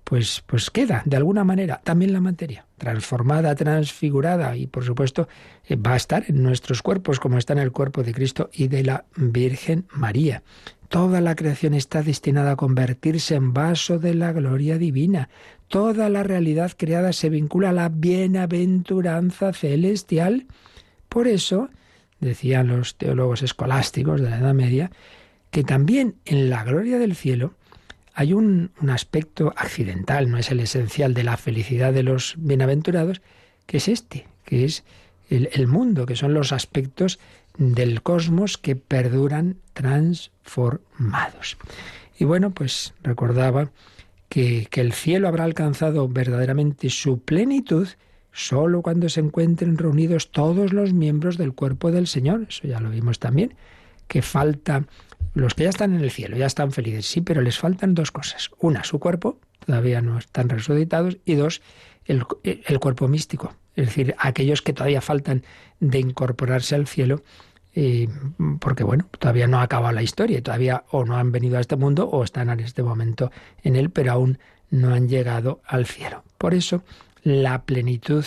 [0.04, 5.28] pues, pues queda de alguna manera también la materia, transformada, transfigurada y por supuesto
[5.66, 8.68] eh, va a estar en nuestros cuerpos como está en el cuerpo de Cristo y
[8.68, 10.42] de la Virgen María.
[10.88, 15.30] Toda la creación está destinada a convertirse en vaso de la gloria divina.
[15.68, 20.46] Toda la realidad creada se vincula a la bienaventuranza celestial.
[21.08, 21.70] Por eso,
[22.20, 24.90] decían los teólogos escolásticos de la Edad Media,
[25.54, 27.54] que también en la gloria del cielo
[28.12, 33.22] hay un, aspecto accidental, no es el esencial de la felicidad de los bienaventurados,
[33.64, 34.82] que es este, que es
[35.30, 37.20] el, mundo, que son los aspectos
[37.56, 41.56] del cosmos que perduran transformados.
[42.18, 43.70] Y bueno, pues recordaba
[44.28, 47.86] que, que, el cielo habrá alcanzado verdaderamente su plenitud
[48.32, 52.46] solo cuando se encuentren reunidos todos los miembros del cuerpo del Señor.
[52.48, 53.54] Eso ya lo vimos también,
[54.08, 54.84] que falta
[55.34, 58.12] los que ya están en el cielo, ya están felices, sí, pero les faltan dos
[58.12, 58.50] cosas.
[58.60, 61.60] Una, su cuerpo, todavía no están resucitados, y dos,
[62.06, 62.24] el,
[62.80, 65.42] cuerpo místico, es decir, aquellos que todavía faltan
[65.80, 67.22] de incorporarse al cielo,
[67.74, 68.08] eh,
[68.60, 71.74] porque bueno, todavía no ha acabado la historia, todavía o no han venido a este
[71.74, 73.32] mundo o están en este momento
[73.64, 74.38] en él, pero aún
[74.70, 76.22] no han llegado al cielo.
[76.38, 76.84] Por eso,
[77.24, 78.24] la plenitud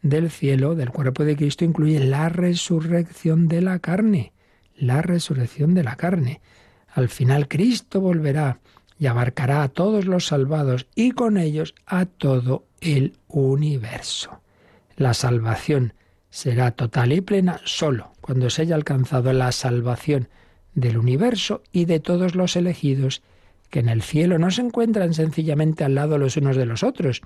[0.00, 4.32] del cielo, del cuerpo de Cristo, incluye la resurrección de la carne
[4.76, 6.40] la resurrección de la carne.
[6.88, 8.60] Al final Cristo volverá
[8.98, 14.40] y abarcará a todos los salvados y con ellos a todo el universo.
[14.96, 15.92] La salvación
[16.30, 20.28] será total y plena solo cuando se haya alcanzado la salvación
[20.74, 23.22] del universo y de todos los elegidos
[23.70, 27.22] que en el cielo no se encuentran sencillamente al lado los unos de los otros,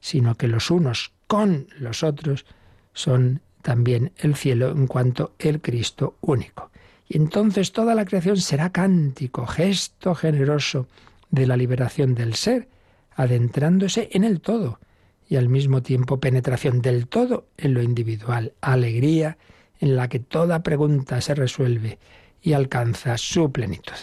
[0.00, 2.44] sino que los unos con los otros
[2.92, 6.70] son también el cielo en cuanto el Cristo único.
[7.08, 10.88] Y entonces toda la creación será cántico, gesto generoso
[11.30, 12.68] de la liberación del ser,
[13.14, 14.80] adentrándose en el todo
[15.28, 19.38] y al mismo tiempo penetración del todo en lo individual, alegría
[19.80, 21.98] en la que toda pregunta se resuelve
[22.42, 23.94] y alcanza su plenitud.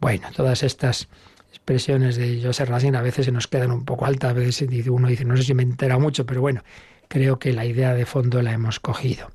[0.00, 1.08] Bueno, todas estas
[1.50, 5.08] expresiones de Joseph Racine a veces se nos quedan un poco altas, a veces uno
[5.08, 6.62] dice, no sé si me entera mucho, pero bueno,
[7.08, 9.30] creo que la idea de fondo la hemos cogido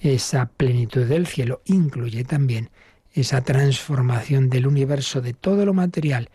[0.00, 2.70] esa plenitud del cielo incluye también
[3.12, 6.28] esa transformación del universo de todo lo material.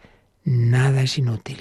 [0.44, 1.60] Nada es inútil.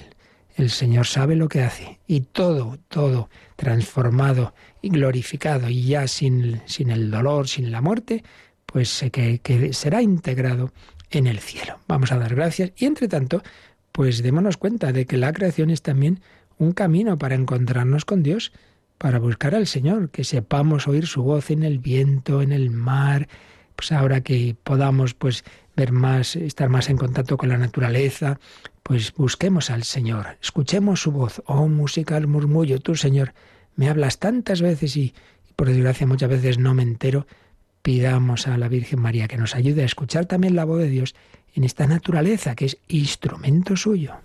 [0.56, 6.60] El Señor sabe lo que hace y todo, todo transformado y glorificado y ya sin,
[6.66, 8.24] sin el dolor, sin la muerte,
[8.66, 10.72] pues que, que será integrado
[11.10, 11.78] en el cielo.
[11.86, 13.42] Vamos a dar gracias y entre tanto,
[13.92, 16.20] pues démonos cuenta de que la creación es también
[16.58, 18.52] un camino para encontrarnos con Dios
[19.00, 23.28] para buscar al Señor, que sepamos oír su voz en el viento, en el mar,
[23.74, 25.42] pues ahora que podamos pues
[25.74, 28.38] ver más, estar más en contacto con la naturaleza,
[28.82, 31.42] pues busquemos al Señor, escuchemos su voz.
[31.46, 33.32] Oh, música al murmullo, tú, Señor,
[33.74, 35.14] me hablas tantas veces y,
[35.48, 37.26] y por desgracia muchas veces no me entero.
[37.80, 41.14] Pidamos a la Virgen María que nos ayude a escuchar también la voz de Dios
[41.54, 44.16] en esta naturaleza que es instrumento suyo.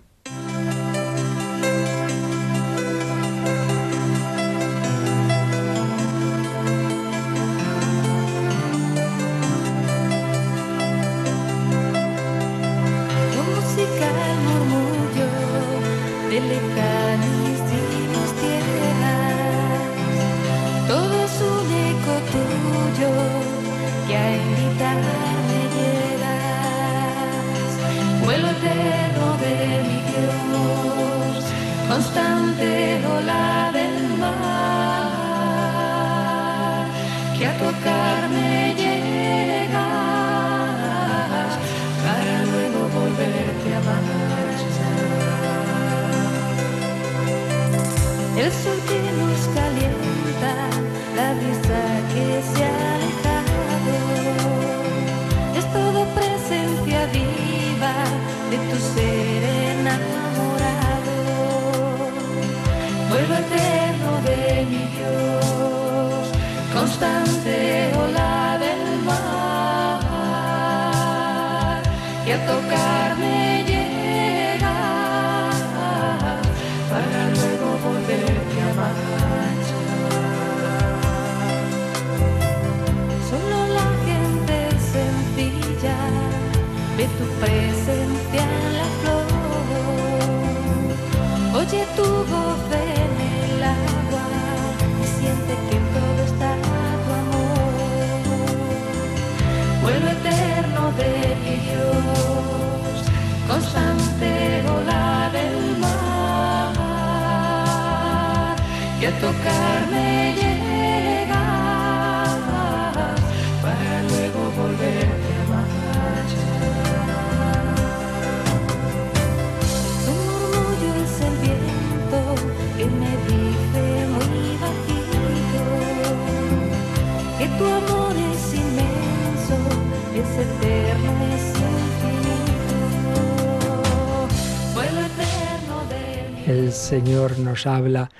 [136.86, 138.10] Señor nos habla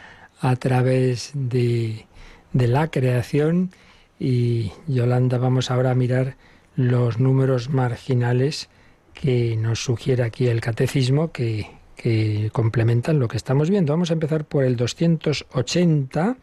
[0.40, 2.06] a través de,
[2.52, 3.70] la creación
[4.18, 6.36] y Yolanda vamos ahora a mirar
[6.74, 8.68] los números marginales
[9.14, 13.92] que nos sugiere aquí el catecismo que, que complementan lo que estamos viendo.
[13.92, 16.36] Vamos a empezar por el 280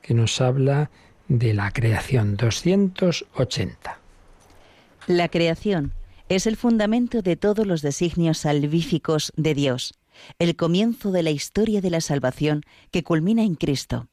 [0.00, 0.90] que nos habla
[1.28, 2.36] de la creación.
[2.36, 3.98] 280.
[5.06, 5.92] La creación
[6.28, 9.94] es el fundamento de todos los designios salvíficos de Dios
[10.38, 14.08] el comienzo de la historia de la salvación que culmina en Cristo.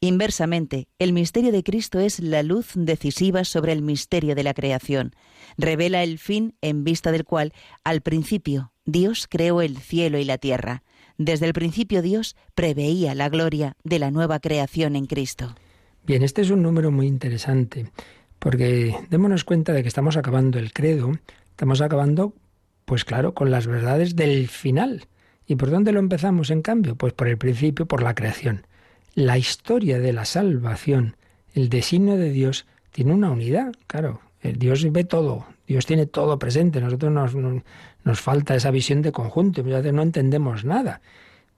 [0.00, 5.14] Inversamente, el misterio de Cristo es la luz decisiva sobre el misterio de la creación.
[5.58, 7.52] Revela el fin en vista del cual,
[7.84, 10.82] al principio, Dios creó el cielo y la tierra.
[11.18, 15.54] Desde el principio Dios preveía la gloria de la nueva creación en Cristo.
[16.06, 17.90] Bien, este es un número muy interesante,
[18.38, 21.10] porque démonos cuenta de que estamos acabando el credo,
[21.50, 22.32] estamos acabando,
[22.84, 25.06] pues claro, con las verdades del final.
[25.48, 26.94] ¿Y por dónde lo empezamos, en cambio?
[26.94, 28.68] Pues por el principio, por la creación.
[29.16, 31.16] La historia de la salvación,
[31.54, 34.20] el designio de Dios, tiene una unidad, claro.
[34.44, 36.80] Dios ve todo, Dios tiene todo presente.
[36.80, 37.34] Nosotros nos,
[38.04, 41.00] nos, falta esa visión de conjunto, muchas no entendemos nada.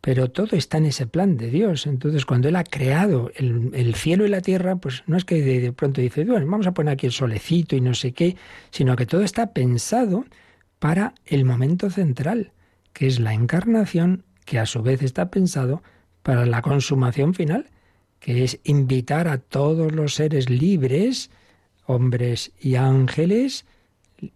[0.00, 1.86] Pero todo está en ese plan de Dios.
[1.86, 5.60] Entonces, cuando Él ha creado el, cielo y la tierra, pues no es que de,
[5.60, 8.36] de, pronto dice, bueno, vamos a poner aquí el solecito y no sé qué,
[8.70, 10.24] sino que todo está pensado
[10.78, 12.52] para el momento central
[12.98, 15.84] que es la encarnación, que a su vez está pensado
[16.24, 17.70] para la consumación final,
[18.18, 21.30] que es invitar a todos los seres libres,
[21.86, 23.66] hombres y ángeles,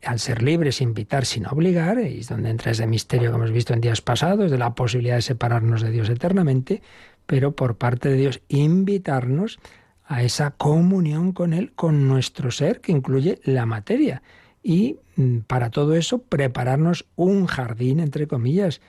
[0.05, 3.75] al ser libres, invitar sin obligar, y es donde entra ese misterio que hemos visto
[3.75, 6.83] en días pasados, de la posibilidad de separarnos de Dios eternamente,
[7.27, 9.59] pero por parte de Dios invitarnos
[10.05, 14.23] a esa comunión con Él, con nuestro ser, que incluye la materia
[14.63, 18.81] y mm, para todo eso prepararnos un jardín, entre comillas,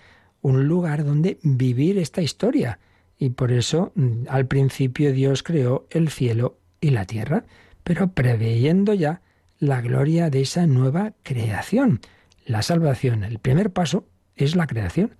[0.41, 2.80] un lugar donde vivir esta historia.
[3.18, 7.46] Y por eso mm, al principio Dios creó el cielo y la tierra,
[7.84, 9.22] pero preveyendo ya
[9.64, 12.01] la gloria de esa nueva creación.
[12.45, 14.05] La salvación, el primer paso
[14.36, 15.16] es la creación.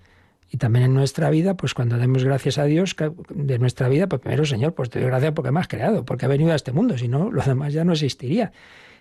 [0.52, 2.96] Y también en nuestra vida, pues cuando demos gracias a Dios
[3.30, 6.26] de nuestra vida, pues primero, Señor, pues te doy gracias porque me has creado, porque
[6.26, 8.52] he venido a este mundo, si no, lo demás ya no existiría.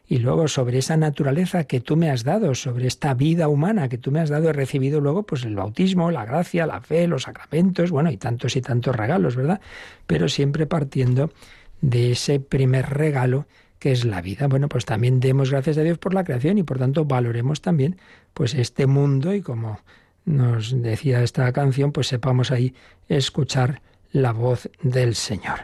[0.07, 3.99] Y luego sobre esa naturaleza que tú me has dado, sobre esta vida humana que
[3.99, 7.25] tú me has dado, he recibido luego pues el bautismo, la gracia, la fe, los
[7.25, 9.61] sacramentos, bueno, y tantos y tantos regalos, ¿verdad?
[10.07, 11.33] Pero siempre partiendo
[11.81, 13.47] de ese primer regalo
[13.83, 14.47] que es la vida.
[14.47, 17.97] Bueno, pues también demos gracias a Dios por la creación y por tanto valoremos también
[18.33, 19.81] pues este mundo y como
[20.25, 22.77] nos decía esta canción, pues sepamos ahí
[23.09, 25.63] escuchar la voz del Señor.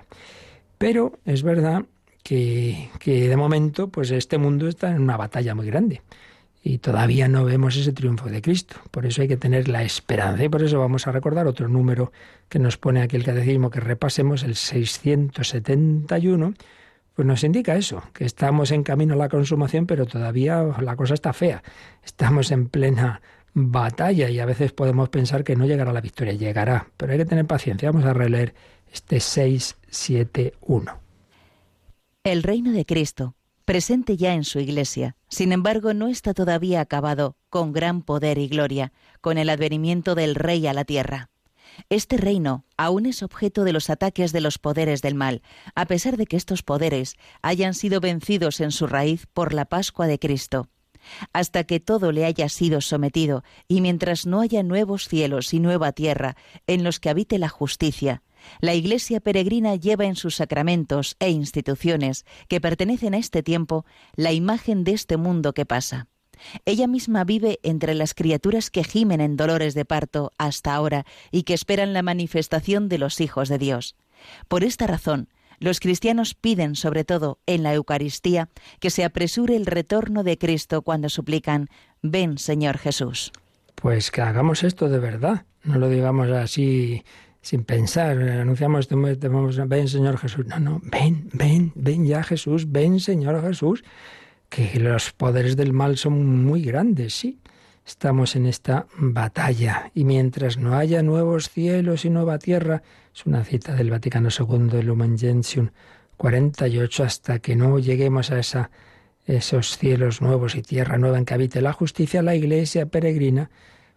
[0.79, 1.85] Pero es verdad
[2.25, 6.03] que, que de momento pues este mundo está en una batalla muy grande
[6.61, 8.79] y todavía no vemos ese triunfo de Cristo.
[8.91, 12.11] Por eso hay que tener la esperanza y por eso vamos a recordar otro número
[12.49, 16.55] que nos pone aquí el catecismo que repasemos, el 671
[17.19, 21.15] pues nos indica eso, que estamos en camino a la consumación, pero todavía la cosa
[21.15, 21.65] está fea.
[22.05, 23.21] Estamos en plena
[23.55, 27.25] batalla y a veces podemos pensar que no llegará la victoria, llegará, pero hay que
[27.25, 27.91] tener paciencia.
[27.91, 28.55] Vamos a releer
[28.93, 31.01] este 671.
[32.23, 37.35] El reino de Cristo, presente ya en su iglesia, sin embargo no está todavía acabado
[37.51, 41.31] con gran poder y gloria, con el advenimiento del Rey a la tierra.
[41.91, 45.43] Este reino aún es objeto de los ataques de los poderes del mal,
[45.75, 50.07] a pesar de que estos poderes hayan sido vencidos en su raíz por la Pascua
[50.07, 50.69] de Cristo.
[51.33, 55.93] Hasta que todo le haya sido sometido, y mientras no haya nuevos cielos y nueva
[55.93, 58.23] tierra en los que habite la justicia,
[58.61, 64.33] la Iglesia peregrina lleva en sus sacramentos e instituciones que pertenecen a este tiempo la
[64.33, 66.09] imagen de este mundo que pasa.
[66.65, 71.43] Ella misma vive entre las criaturas que gimen en dolores de parto hasta ahora y
[71.43, 73.97] que esperan la manifestación de los hijos de Dios.
[74.49, 75.29] Por esta razón,
[75.61, 78.49] los cristianos piden, sobre todo en la Eucaristía,
[78.81, 81.69] que se apresure el retorno de Cristo cuando suplican,
[82.03, 83.33] ven Señor Jesús.
[83.75, 87.03] Pues que hagamos esto de verdad, no lo digamos así
[87.41, 93.41] sin pensar, anunciamos, ven Señor Jesús, no, no, ven, ven, ven ya Jesús, ven Señor
[93.43, 93.85] Jesús
[94.49, 97.39] que los poderes del mal son muy grandes, sí.
[97.87, 102.83] Estamos en esta batalla y mientras no haya nuevos cielos y nueva tierra,
[103.15, 105.71] es una cita del Vaticano II, el Lumen Gentium
[106.19, 108.71] 48, hasta que no lleguemos a esa,
[109.25, 113.51] esos cielos nuevos y tierra nueva en que habite la justicia, la iglesia peregrina,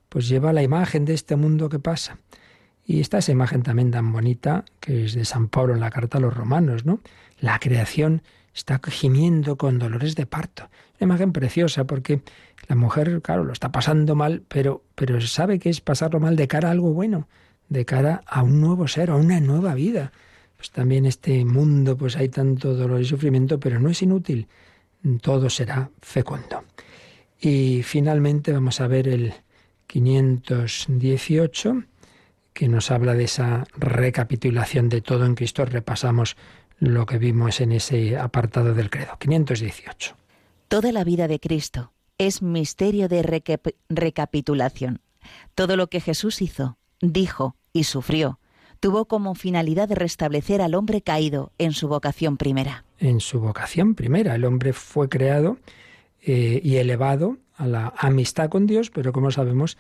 [0.08, 2.18] pues lleva la imagen de este mundo que pasa.
[2.86, 6.18] Y está esa imagen también tan bonita que es de San Pablo en la carta
[6.18, 7.02] a los romanos, ¿no?
[7.40, 8.22] La creación
[8.54, 10.70] está gimiendo con dolores de parto.
[11.00, 12.22] Una imagen preciosa porque
[12.68, 16.48] la mujer, claro, lo está pasando mal, pero, pero sabe que es pasarlo mal de
[16.48, 17.28] cara a algo bueno,
[17.70, 20.12] de cara a un nuevo ser, a una nueva vida.
[20.58, 24.48] Pues también este mundo, pues hay tanto dolor y sufrimiento, pero no es inútil.
[25.22, 26.64] Todo será fecundo.
[27.40, 29.34] Y finalmente vamos a ver el
[29.88, 31.84] 518,
[32.54, 35.66] que nos habla de esa recapitulación de todo en Cristo.
[35.66, 36.38] Repasamos
[36.82, 39.18] lo que vimos en ese apartado del credo.
[39.18, 40.18] 518.
[40.68, 43.42] Toda la vida de Cristo es misterio de
[43.88, 45.00] recapitulación.
[45.56, 48.42] Todo lo que Jesús hizo, dijo y sufrió
[48.82, 52.84] tuvo como finalidad restablecer al hombre caído en su vocación primera.
[52.98, 55.60] En su vocación primera, el hombre fue creado
[56.24, 59.78] eh, y elevado a la amistad con Dios, pero como sabemos,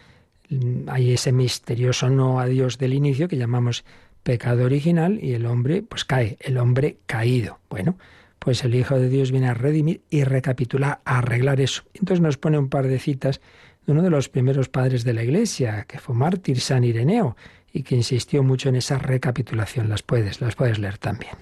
[0.49, 3.83] mm, hay ese misterioso no a Dios del inicio que llamamos
[4.23, 7.59] pecado original y el hombre pues cae, el hombre caído.
[7.69, 7.97] Bueno,
[8.39, 11.83] pues el Hijo de Dios viene a redimir y recapitular, a arreglar eso.
[11.93, 13.41] Entonces nos pone un par de citas
[13.85, 17.35] de uno de los primeros padres de la Iglesia, que fue mártir San Ireneo,
[17.73, 19.89] y que insistió mucho en esa recapitulación.
[19.89, 21.33] Las puedes, las puedes leer también.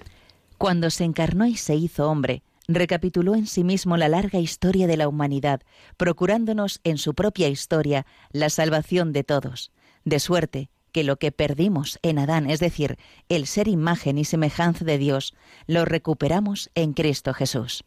[0.58, 4.96] Cuando se encarnó y se hizo hombre, recapituló en sí mismo la larga historia de
[4.96, 5.62] la humanidad,
[5.96, 9.72] procurándonos en su propia historia la salvación de todos,
[10.04, 14.84] de suerte que lo que perdimos en Adán, es decir, el ser imagen y semejanza
[14.84, 15.34] de Dios,
[15.66, 17.84] lo recuperamos en Cristo Jesús.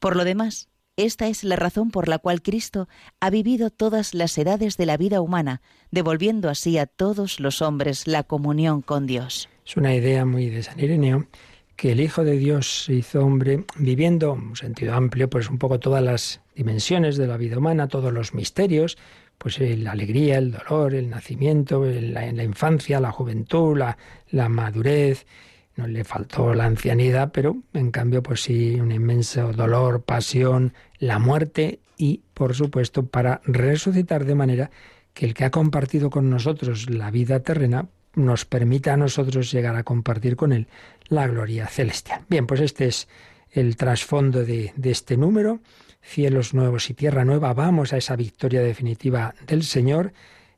[0.00, 4.38] Por lo demás, esta es la razón por la cual Cristo ha vivido todas las
[4.38, 5.60] edades de la vida humana,
[5.90, 9.48] devolviendo así a todos los hombres la comunión con Dios.
[9.66, 11.26] Es una idea muy de San Ireneo
[11.76, 15.58] que el Hijo de Dios se hizo hombre viviendo, en un sentido amplio, pues un
[15.58, 18.96] poco todas las dimensiones de la vida humana, todos los misterios,
[19.38, 23.96] pues eh, la alegría, el dolor, el nacimiento, en la, infancia, la juventud, la,
[24.30, 25.26] la madurez,
[25.76, 31.18] no le faltó la ancianidad, pero en cambio, pues sí, un inmenso dolor, pasión, la
[31.18, 34.70] muerte y, por supuesto, para resucitar de manera
[35.12, 39.76] que el que ha compartido con nosotros la vida terrena nos permita a nosotros llegar
[39.76, 40.68] a compartir con él
[41.08, 42.22] la gloria celestial.
[42.28, 43.08] Bien, pues este es
[43.50, 45.60] el trasfondo de, de este número
[46.04, 50.12] cielos nuevos y tierra nueva, vamos a esa victoria definitiva del Señor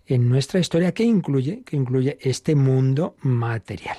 [0.06, 3.96] en nuestra historia que incluye, que incluye este mundo material.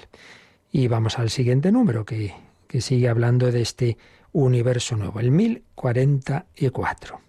[0.72, 2.34] Y vamos al siguiente número que,
[2.68, 3.98] que sigue hablando de este
[4.34, 7.20] universo nuevo, el 1044.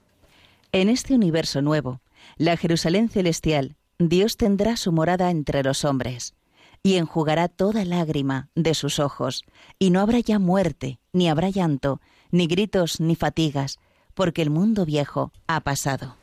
[0.73, 2.01] En este universo nuevo,
[2.37, 6.35] la Jerusalén celestial, Dios tendrá su morada entre los hombres
[6.83, 9.45] y enjugará toda lágrima de sus ojos,
[9.79, 12.01] y no habrá ya muerte, ni habrá llanto,
[12.31, 13.79] ni gritos, ni fatigas,
[14.19, 16.17] porque el mundo viejo ha pasado.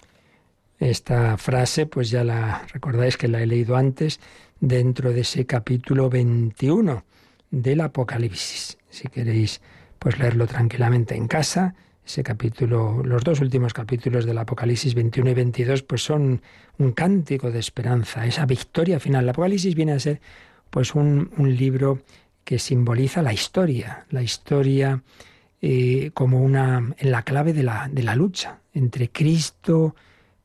[0.79, 4.19] Esta frase, pues ya la recordáis que la he leído antes,
[4.59, 7.05] dentro de ese capítulo 21
[7.51, 8.77] del Apocalipsis.
[8.89, 9.61] Si queréis,
[9.97, 11.73] pues leerlo tranquilamente en casa.
[12.05, 16.41] Ese capítulo, los dos últimos capítulos del Apocalipsis 21 y 22, pues son
[16.77, 19.23] un cántico de esperanza, esa victoria final.
[19.23, 20.19] El Apocalipsis viene a ser,
[20.69, 22.01] pues, un, un libro
[22.43, 25.01] que simboliza la historia, la historia
[25.67, 29.95] eh, como una en la clave de la, de la lucha entre Cristo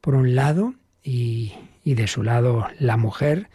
[0.01, 1.53] por un lado y,
[1.85, 3.51] y de su lado la mujer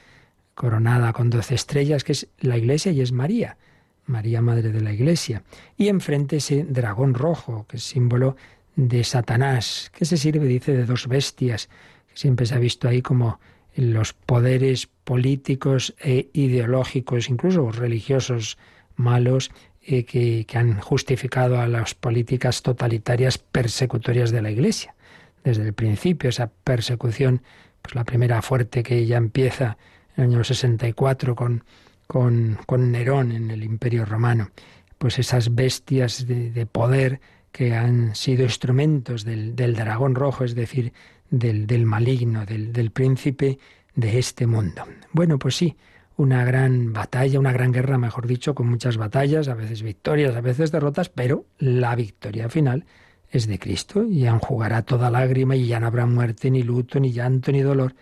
[0.54, 3.58] coronada con doce estrellas, que es la iglesia y es María,
[4.06, 5.42] María Madre de la Iglesia.
[5.76, 8.36] Y enfrente ese dragón rojo, que es símbolo
[8.76, 11.68] de Satanás, que se sirve, dice, de dos bestias,
[12.12, 13.40] que siempre se ha visto ahí como
[13.76, 18.60] los poderes políticos e ideológicos, incluso religiosos
[18.96, 19.50] malos,
[19.88, 24.96] eh, que, han justificado a las políticas totalitarias persecutorias de la Iglesia.
[25.44, 27.44] Desde el principio, esa persecución,
[27.82, 29.78] pues la primera fuerte que ya empieza
[30.18, 31.64] en el año 64 con,
[32.08, 34.50] con, con Nerón en el Imperio Romano,
[34.98, 37.22] pues esas bestias de, de poder
[37.52, 40.94] que han sido instrumentos del, del, dragón rojo, es decir,
[41.30, 43.60] del, del maligno, del, del príncipe
[43.94, 44.84] de este mundo.
[45.12, 45.78] Bueno, pues sí,
[46.18, 50.42] una gran batalla, una gran guerra, mejor dicho, con muchas batallas, a veces victorias, a
[50.42, 52.86] veces derrotas, pero la victoria final
[53.30, 57.12] es de Cristo y enjugará toda lágrima y ya no habrá muerte, ni luto, ni
[57.12, 57.96] llanto, ni dolor,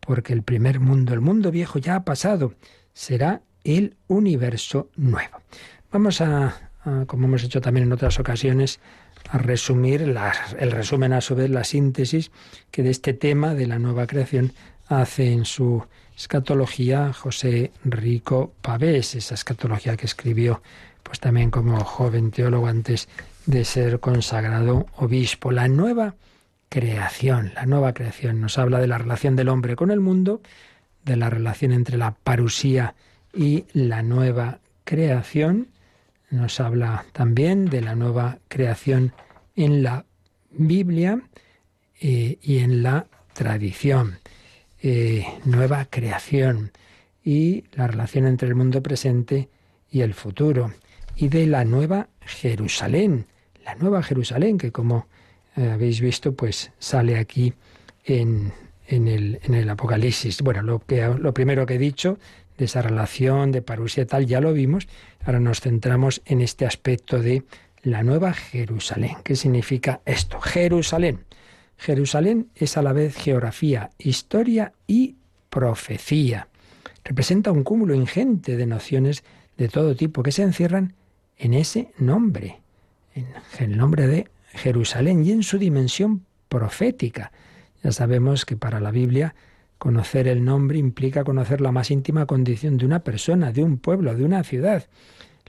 [0.00, 2.54] porque el primer mundo, el mundo viejo ya ha pasado,
[2.92, 5.38] será el universo nuevo.
[5.90, 6.70] Vamos a,
[7.06, 8.80] como hemos hecho también en otras ocasiones,
[9.30, 12.30] a resumir el resumen a su vez, la síntesis
[12.70, 14.52] que de este tema de la nueva creación
[14.86, 15.84] hace en su
[16.16, 20.62] escatología José Rico Pavés, esa escatología que escribió
[21.02, 23.08] pues también como joven teólogo antes
[23.44, 25.52] de ser consagrado obispo.
[25.52, 26.16] La nueva
[26.68, 30.40] creación, la nueva creación nos habla de la relación del hombre con el mundo,
[31.04, 32.94] de la relación entre la parusía
[33.32, 35.68] y la nueva creación.
[36.30, 39.12] Nos habla también de la nueva creación
[39.54, 40.04] en la
[40.50, 41.20] Biblia
[42.00, 44.18] eh, y en la tradición.
[44.88, 46.70] Eh, nueva creación
[47.24, 49.48] y la relación entre el mundo presente
[49.90, 50.74] y el futuro
[51.16, 53.26] y de la nueva Jerusalén,
[53.64, 55.08] la nueva Jerusalén que como
[55.56, 57.52] eh, habéis visto pues sale aquí
[58.04, 58.52] en,
[58.86, 60.40] en, el, Apocalipsis.
[60.42, 62.20] Bueno, lo, que, lo primero que he dicho
[62.56, 64.86] de esa relación de parusia y tal ya lo vimos,
[65.24, 67.42] ahora nos centramos en este aspecto de
[67.82, 69.16] la nueva Jerusalén.
[69.24, 70.40] ¿Qué significa esto?
[70.40, 71.24] Jerusalén.
[71.78, 75.16] Jerusalén es a la vez geografía, historia y
[75.50, 76.48] profecía.
[77.04, 79.24] Representa un cúmulo ingente de nociones
[79.56, 80.94] de todo tipo que se encierran
[81.38, 82.60] en ese nombre,
[83.14, 83.26] en
[83.58, 87.32] el nombre de Jerusalén y en su dimensión profética.
[87.82, 89.34] Ya sabemos que para la Biblia
[89.78, 94.14] conocer el nombre implica conocer la más íntima condición de una persona, de un pueblo,
[94.14, 94.86] de una ciudad.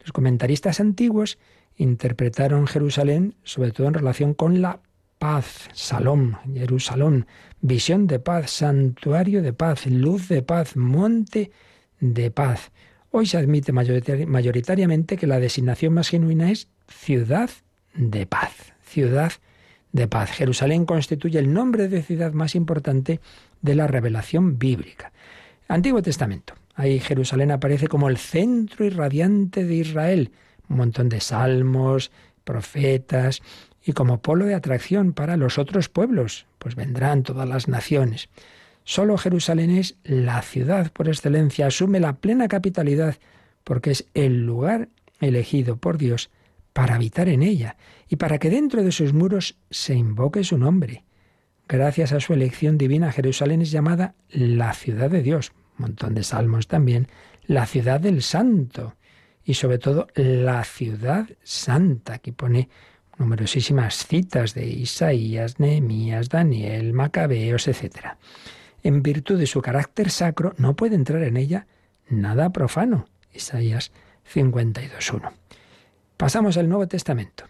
[0.01, 1.37] Los comentaristas antiguos
[1.77, 4.79] interpretaron Jerusalén sobre todo en relación con la
[5.17, 7.25] paz, Salom, Jerusalén,
[7.61, 11.51] visión de paz, santuario de paz, luz de paz, monte
[11.99, 12.71] de paz.
[13.11, 17.49] Hoy se admite mayoritariamente que la designación más genuina es ciudad
[17.95, 18.51] de paz,
[18.83, 19.31] ciudad
[19.91, 20.31] de paz.
[20.31, 23.19] Jerusalén constituye el nombre de ciudad más importante
[23.61, 25.11] de la revelación bíblica.
[25.67, 26.53] Antiguo Testamento.
[26.75, 30.31] Ahí Jerusalén aparece como el centro irradiante de Israel.
[30.69, 32.11] Un montón de salmos,
[32.43, 33.41] profetas,
[33.87, 38.27] y como polo de atracción para los otros pueblos, pues vendrán todas las naciones.
[38.83, 43.15] Solo Jerusalén es la ciudad por excelencia, asume la plena capitalidad,
[43.63, 44.89] porque es el lugar
[45.21, 46.29] elegido por Dios
[46.73, 47.77] para habitar en ella
[48.09, 51.05] y para que dentro de sus muros se invoque su nombre.
[51.69, 56.67] Gracias a su elección divina, Jerusalén es llamada la ciudad de Dios, montón de salmos
[56.67, 57.07] también,
[57.45, 58.95] la ciudad del santo
[59.45, 62.15] y sobre todo la ciudad santa.
[62.15, 62.67] Aquí pone
[63.17, 68.17] numerosísimas citas de Isaías, Nehemías, Daniel, Macabeos, etc.
[68.83, 71.67] En virtud de su carácter sacro, no puede entrar en ella
[72.09, 73.07] nada profano.
[73.33, 73.91] Isaías
[74.33, 75.31] 52.1.
[76.17, 77.45] Pasamos al Nuevo Testamento.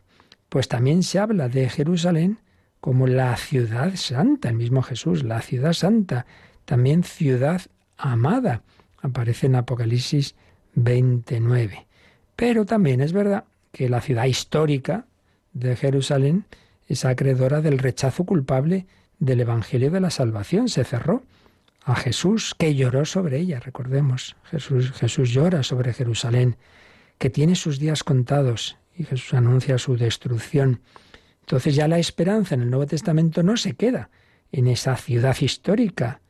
[0.49, 2.39] Pues también se habla de Jerusalén
[2.79, 6.25] como la ciudad santa, el mismo Jesús, la ciudad santa,
[6.65, 7.61] también ciudad
[7.97, 8.63] amada.
[9.01, 10.35] Aparece en Apocalipsis
[10.75, 11.87] 29.
[12.35, 15.05] Pero también es verdad que la ciudad histórica
[15.59, 16.45] de Jerusalén
[16.87, 18.85] es acreedora del rechazo culpable
[19.19, 20.69] del Evangelio de la Salvación.
[20.69, 21.23] Se cerró
[21.83, 24.35] a Jesús, que lloró sobre ella, recordemos.
[24.43, 26.57] Jesús, Jesús llora sobre Jerusalén,
[27.17, 30.81] que tiene sus días contados, y Jesús anuncia su destrucción.
[31.41, 34.09] Entonces ya la esperanza en el Nuevo Testamento no se queda
[34.51, 36.21] en esa ciudad histórica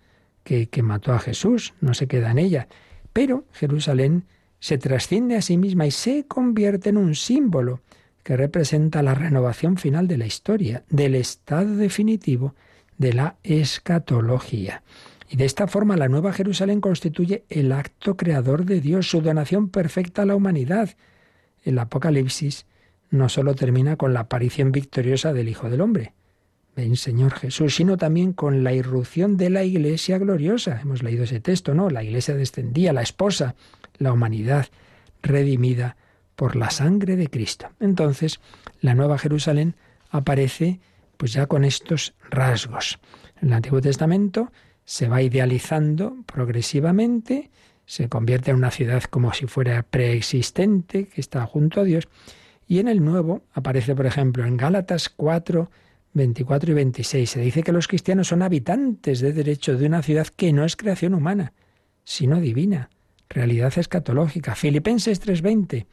[0.43, 2.67] que, que mató a Jesús, no se queda en ella.
[3.13, 4.25] Pero Jerusalén
[4.59, 7.81] se trasciende a sí misma y se convierte en un símbolo
[8.27, 12.55] que representa la renovación final de la historia, del estado definitivo
[12.97, 14.83] de la escatología.
[15.29, 19.69] Y de esta forma la Nueva Jerusalén constituye el acto creador de Dios, su donación
[19.69, 20.89] perfecta a la humanidad.
[21.63, 22.65] El Apocalipsis
[23.11, 26.11] no sólo termina con la aparición victoriosa del Hijo del Hombre,
[26.75, 30.81] ven Señor Jesús, sino también con la irrupción de la Iglesia gloriosa.
[30.81, 31.89] Hemos leído ese texto, ¿no?
[31.89, 33.55] La Iglesia descendía, la esposa,
[33.99, 34.67] la humanidad
[35.21, 35.95] redimida
[36.37, 37.67] por la sangre de Cristo.
[37.81, 38.39] Entonces,
[38.79, 39.75] la Nueva Jerusalén
[40.11, 40.79] aparece
[41.17, 42.99] pues ya con estos rasgos.
[43.41, 44.51] En el Antiguo Testamento
[44.85, 47.49] se va idealizando progresivamente,
[47.85, 52.07] se convierte en una ciudad como si fuera preexistente, que está junto a Dios,
[52.67, 55.71] y en el Nuevo aparece, por ejemplo, en Gálatas 4,
[56.13, 60.27] 24 y 26, se dice que los cristianos son habitantes de derecho de una ciudad
[60.27, 61.53] que no es creación humana,
[62.03, 62.89] sino divina,
[63.27, 64.53] realidad escatológica.
[64.55, 65.87] Filipenses 3:20,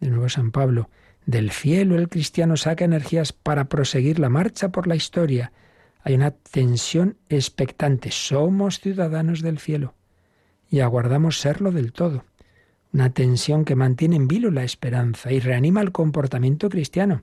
[0.00, 0.90] de nuevo San Pablo,
[1.26, 5.52] del cielo el cristiano saca energías para proseguir la marcha por la historia.
[6.02, 8.10] Hay una tensión expectante.
[8.10, 9.94] Somos ciudadanos del cielo
[10.70, 12.24] y aguardamos serlo del todo.
[12.92, 17.22] Una tensión que mantiene en vilo la esperanza y reanima el comportamiento cristiano.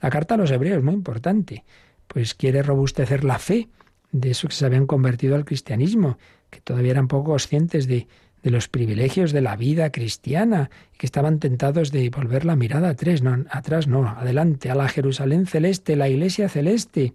[0.00, 1.64] La carta a los hebreos, muy importante,
[2.08, 3.68] pues quiere robustecer la fe
[4.10, 6.18] de esos que se habían convertido al cristianismo,
[6.50, 8.08] que todavía eran poco conscientes de,
[8.42, 13.22] de los privilegios de la vida cristiana que estaban tentados de volver la mirada atrás,
[13.22, 17.14] no, atrás no, adelante, a la Jerusalén celeste, la iglesia celeste.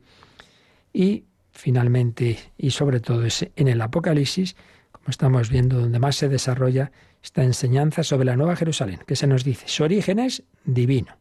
[0.94, 3.24] Y finalmente, y sobre todo
[3.56, 4.56] en el Apocalipsis,
[4.92, 6.92] como estamos viendo, donde más se desarrolla
[7.24, 11.18] esta enseñanza sobre la Nueva Jerusalén, que se nos dice, su origen es divino,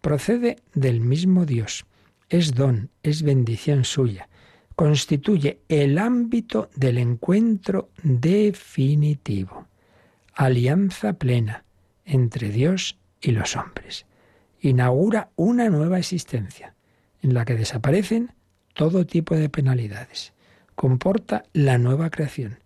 [0.00, 1.84] procede del mismo Dios,
[2.28, 4.28] es don, es bendición suya
[4.76, 9.66] constituye el ámbito del encuentro definitivo,
[10.34, 11.64] alianza plena
[12.04, 14.06] entre Dios y los hombres.
[14.60, 16.74] Inaugura una nueva existencia
[17.22, 18.32] en la que desaparecen
[18.74, 20.32] todo tipo de penalidades.
[20.74, 22.58] Comporta la nueva creación,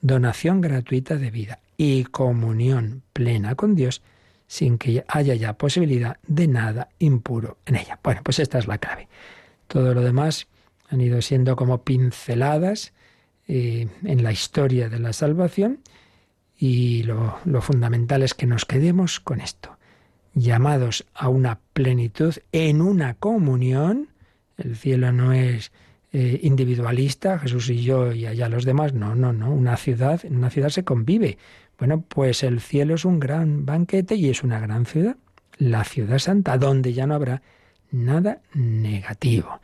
[0.00, 4.02] donación gratuita de vida y comunión plena con Dios
[4.46, 8.00] sin que haya ya posibilidad de nada impuro en ella.
[8.02, 9.08] Bueno, pues esta es la clave.
[9.68, 10.48] Todo lo demás
[10.90, 12.92] han ido siendo como pinceladas
[13.48, 15.80] eh, en la historia de la salvación
[16.58, 19.78] y lo, fundamental es que nos quedemos con esto,
[20.34, 24.08] llamados a una plenitud en una comunión,
[24.58, 25.72] el cielo no es
[26.12, 30.36] eh, individualista, Jesús y yo y allá los demás, no, no, no, una ciudad, en
[30.36, 31.38] una ciudad se convive.
[31.78, 35.16] Bueno, pues el cielo es un gran banquete y es una gran ciudad,
[35.56, 37.40] la ciudad santa, donde ya no habrá
[37.90, 39.60] nada negativo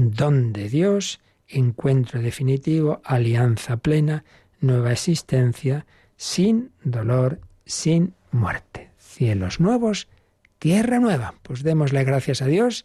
[0.00, 4.24] don de Dios, encuentro definitivo, alianza plena,
[4.60, 5.86] nueva existencia,
[6.16, 8.90] sin dolor, sin muerte.
[8.98, 10.08] Cielos nuevos,
[10.58, 11.34] tierra nueva.
[11.42, 12.84] Pues démosle gracias a Dios,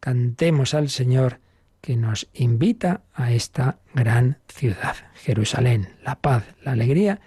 [0.00, 1.40] cantemos al Señor
[1.80, 7.20] que nos invita a esta gran ciudad, Jerusalén, la paz, la alegría,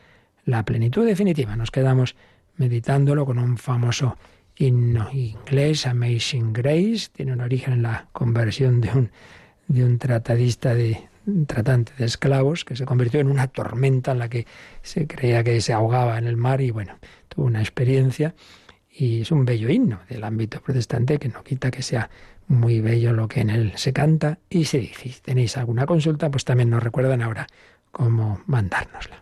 [0.45, 1.55] la plenitud definitiva.
[1.55, 2.15] Nos quedamos
[2.55, 4.17] meditándolo con un famoso
[4.57, 9.11] himno inglés, Amazing Grace, tiene un origen en la conversión de un,
[9.67, 11.09] de un tratadista de
[11.47, 14.45] tratante de esclavos que se convirtió en una tormenta en la que
[14.81, 16.97] se creía que se ahogaba en el mar y bueno,
[17.29, 18.35] tuvo una experiencia
[18.89, 22.09] y es un bello himno del ámbito protestante que no quita que sea
[22.47, 25.09] muy bello lo que en él se canta y se dice.
[25.09, 27.47] Si tenéis alguna consulta, pues también nos recuerdan ahora
[27.91, 29.21] cómo mandárnosla.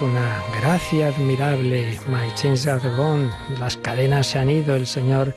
[0.00, 1.98] Una gracia admirable.
[2.08, 3.30] My chains are gone.
[3.60, 4.74] Las cadenas se han ido.
[4.74, 5.36] El Señor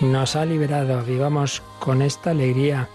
[0.00, 1.02] nos ha liberado.
[1.02, 2.88] Vivamos con esta alegría,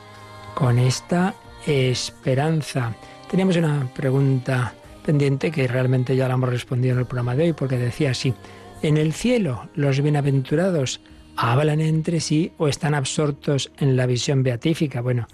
[0.54, 1.36] con esta
[1.68, 2.96] esperanza.
[3.30, 4.74] Teníamos una pregunta
[5.06, 8.34] pendiente que realmente ya la hemos respondido en el programa de hoy porque decía así,
[8.82, 11.02] en el cielo los bienaventurados
[11.36, 15.02] hablan entre sí o están absortos en la visión beatífica.
[15.02, 15.28] Bueno,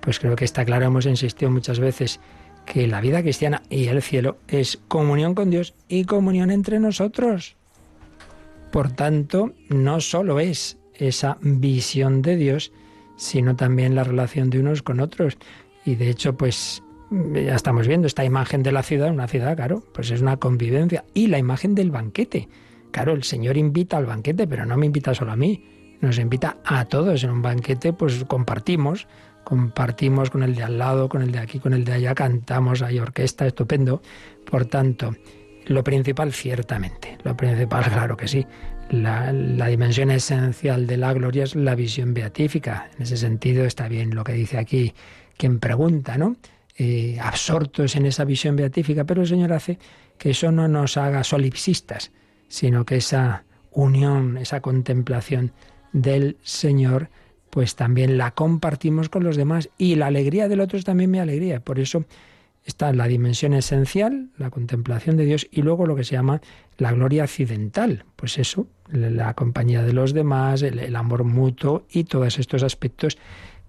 [0.00, 2.20] pues creo que está claro, hemos insistido muchas veces
[2.68, 7.56] que la vida cristiana y el cielo es comunión con Dios y comunión entre nosotros.
[8.70, 12.70] Por tanto, no solo es esa visión de Dios,
[13.16, 15.38] sino también la relación de unos con otros.
[15.86, 19.82] Y de hecho, pues ya estamos viendo esta imagen de la ciudad, una ciudad, claro,
[19.94, 21.06] pues es una convivencia.
[21.14, 22.50] Y la imagen del banquete.
[22.90, 26.58] Claro, el Señor invita al banquete, pero no me invita solo a mí, nos invita
[26.64, 29.08] a todos en un banquete, pues compartimos,
[29.48, 32.82] compartimos con el de al lado, con el de aquí, con el de allá, cantamos,
[32.82, 34.02] hay orquesta, estupendo.
[34.44, 35.16] Por tanto,
[35.64, 38.46] lo principal ciertamente, lo principal claro que sí,
[38.90, 42.90] la, dimensión esencial de la gloria es la visión beatífica.
[42.98, 44.92] En ese sentido está bien lo que dice aquí
[45.38, 46.36] quien pregunta, ¿no?
[46.76, 49.78] Eh, absortos en esa visión beatífica, pero el Señor hace
[50.18, 52.12] que eso no nos haga solipsistas,
[52.48, 55.52] sino que esa unión, esa contemplación
[55.94, 57.08] del Señor
[57.50, 61.18] pues también la compartimos con los demás y la alegría del otro es también mi
[61.18, 61.60] alegría.
[61.60, 62.04] Por eso
[62.68, 66.42] está la dimensión esencial, la contemplación de Dios, y luego lo que se llama
[66.76, 68.04] la gloria accidental.
[68.14, 73.16] Pues eso, la compañía de los demás, el, amor mutuo y todos estos aspectos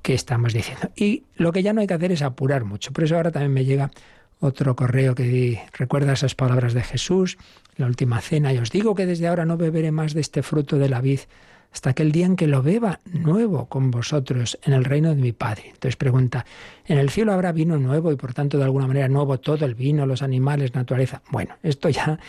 [0.01, 0.89] que estamos diciendo.
[0.95, 2.91] Y lo que ya no hay que hacer es apurar mucho.
[2.91, 3.89] Por eso ahora también me llega
[4.41, 7.37] otro correo que recuerda esas palabras de Jesús,
[7.77, 10.77] la última cena, y os digo que desde ahora no beberé más de este fruto
[10.77, 11.21] de la vid
[11.71, 15.31] hasta aquel día en que lo beba nuevo con vosotros en el reino de mi
[15.31, 15.65] Padre.
[15.67, 16.45] Entonces pregunta,
[16.85, 19.75] ¿en el cielo habrá vino nuevo y por tanto de alguna manera nuevo todo el
[19.75, 21.21] vino, los animales, naturaleza?
[21.29, 22.19] Bueno, esto ya,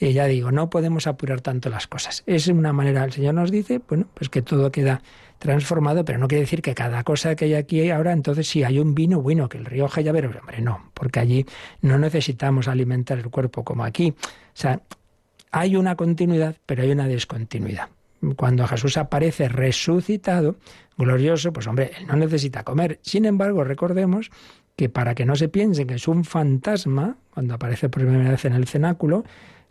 [0.00, 2.22] eh, ya digo, no podemos apurar tanto las cosas.
[2.26, 5.02] Es una manera, el Señor nos dice, bueno, pues que todo queda
[5.38, 8.78] transformado, pero no quiere decir que cada cosa que hay aquí ahora, entonces si hay
[8.78, 11.46] un vino, bueno, que el río Jayavero, hombre, no, porque allí
[11.80, 14.14] no necesitamos alimentar el cuerpo como aquí.
[14.18, 14.80] O sea,
[15.50, 17.88] hay una continuidad, pero hay una descontinuidad
[18.36, 20.56] cuando Jesús aparece resucitado,
[20.96, 22.98] glorioso, pues hombre, él no necesita comer.
[23.02, 24.30] Sin embargo, recordemos
[24.76, 28.44] que para que no se piensen que es un fantasma, cuando aparece por primera vez
[28.44, 29.24] en el cenáculo,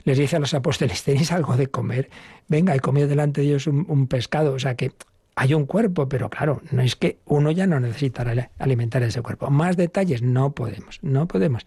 [0.03, 2.09] les dice a los apóstoles, tenéis algo de comer,
[2.47, 4.91] venga, y comió delante de ellos un, pescado, o sea que
[5.35, 9.49] hay un cuerpo, pero claro, no es que uno ya no necesitará alimentar ese cuerpo.
[9.49, 11.65] Más detalles no podemos, no podemos.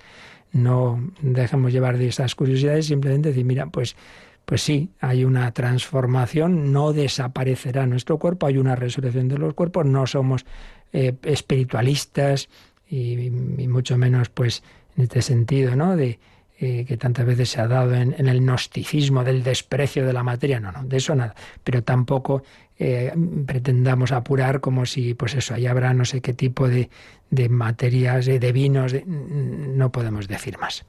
[0.52, 3.96] No dejemos llevar de esas curiosidades, simplemente decir, mira, pues
[4.44, 9.86] pues sí, hay una transformación, no desaparecerá nuestro cuerpo, hay una resurrección de los cuerpos,
[9.86, 10.44] no somos
[10.92, 12.48] eh, espiritualistas
[12.88, 14.62] y, mucho menos pues
[14.96, 15.96] en este sentido, ¿no?
[15.96, 16.18] De,
[16.58, 20.60] eh, que tantas veces se ha dado en, el gnosticismo del desprecio de la materia,
[20.60, 21.34] no, no, de eso nada,
[21.64, 22.42] pero tampoco
[22.78, 23.12] eh,
[23.46, 26.90] pretendamos apurar como si, pues eso, ahí habrá no sé qué tipo de,
[27.30, 30.84] de materias, de vinos, no podemos decir más.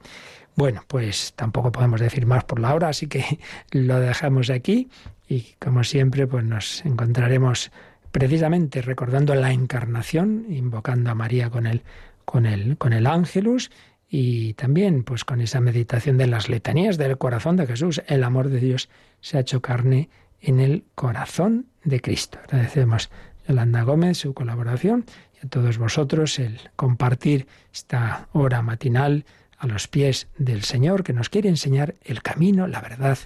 [0.56, 3.40] Bueno, pues tampoco podemos decir más por la hora, así que
[3.72, 4.88] lo dejamos aquí
[5.28, 7.72] y como siempre pues nos encontraremos
[8.12, 11.82] precisamente recordando la encarnación, invocando a María con el
[12.24, 13.70] con el con el ángelus
[14.08, 18.48] y también pues con esa meditación de las letanías del corazón de Jesús, el amor
[18.48, 18.88] de Dios
[19.20, 20.08] se ha hecho carne
[20.40, 22.38] en el corazón de Cristo.
[22.44, 23.10] Agradecemos
[23.44, 29.24] a Yolanda Gómez su colaboración y a todos vosotros el compartir esta hora matinal
[29.64, 33.18] a los pies del Señor que nos quiere enseñar el camino, la verdad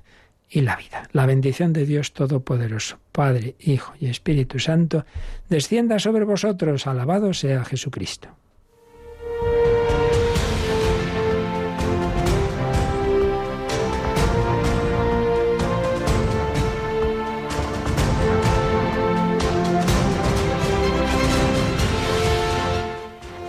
[0.49, 1.09] y la vida.
[1.13, 5.05] La bendición de Dios Todopoderoso, Padre, Hijo y Espíritu Santo,
[5.49, 6.87] descienda sobre vosotros.
[6.87, 8.29] Alabado sea Jesucristo.